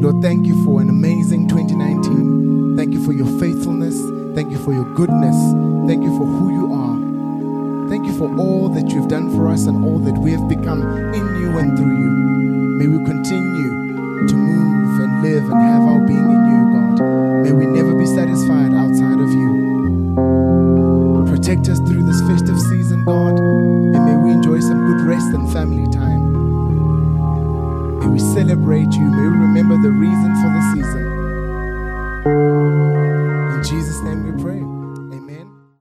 Lord, 0.00 0.20
thank 0.20 0.46
you 0.46 0.64
for 0.64 0.80
an 0.80 0.88
amazing 0.88 1.48
2019. 1.48 2.76
Thank 2.76 2.92
you 2.92 3.04
for 3.04 3.12
your 3.12 3.26
faithfulness. 3.38 3.94
Thank 4.34 4.50
you 4.50 4.58
for 4.58 4.72
your 4.72 4.84
goodness. 4.94 5.36
Thank 5.86 6.02
you 6.02 6.16
for 6.18 6.26
who 6.26 6.52
you 6.52 6.72
are. 6.72 7.88
Thank 7.88 8.06
you 8.06 8.16
for 8.18 8.28
all 8.38 8.68
that 8.70 8.90
you've 8.90 9.08
done 9.08 9.30
for 9.36 9.48
us 9.48 9.66
and 9.66 9.84
all 9.84 9.98
that 10.00 10.18
we 10.18 10.32
have 10.32 10.48
become 10.48 10.82
in 11.14 11.24
you 11.40 11.58
and 11.58 11.78
through 11.78 11.96
you. 11.96 12.10
May 12.78 12.86
we 12.88 13.04
continue 13.04 14.26
to 14.26 14.34
move 14.34 15.00
and 15.00 15.22
live 15.22 15.44
and 15.44 15.62
have 15.62 15.82
our 15.82 16.00
being 16.06 16.18
in 16.18 16.42
you, 16.50 16.60
God. 16.74 17.00
May 17.44 17.52
we 17.52 17.66
never 17.66 17.94
be 17.94 18.06
satisfied 18.06 18.74
outside 18.74 19.20
of 19.20 19.30
you. 19.30 20.14
Protect 21.28 21.68
us 21.68 21.78
through 21.78 22.02
this 22.04 22.20
festive 22.22 22.58
season, 22.60 23.04
God, 23.04 23.38
and 23.38 24.04
may 24.04 24.16
we 24.16 24.32
enjoy 24.32 24.60
some 24.60 24.86
good 24.86 25.06
rest 25.06 25.32
and 25.32 25.50
family 25.52 25.90
time. 25.92 26.23
May 28.04 28.10
we 28.10 28.18
celebrate 28.18 28.92
you. 28.92 29.10
May 29.10 29.28
we 29.28 29.38
remember 29.38 29.80
the 29.80 29.90
reason 29.90 30.34
for 30.42 30.50
the 30.52 30.74
season. 30.74 31.03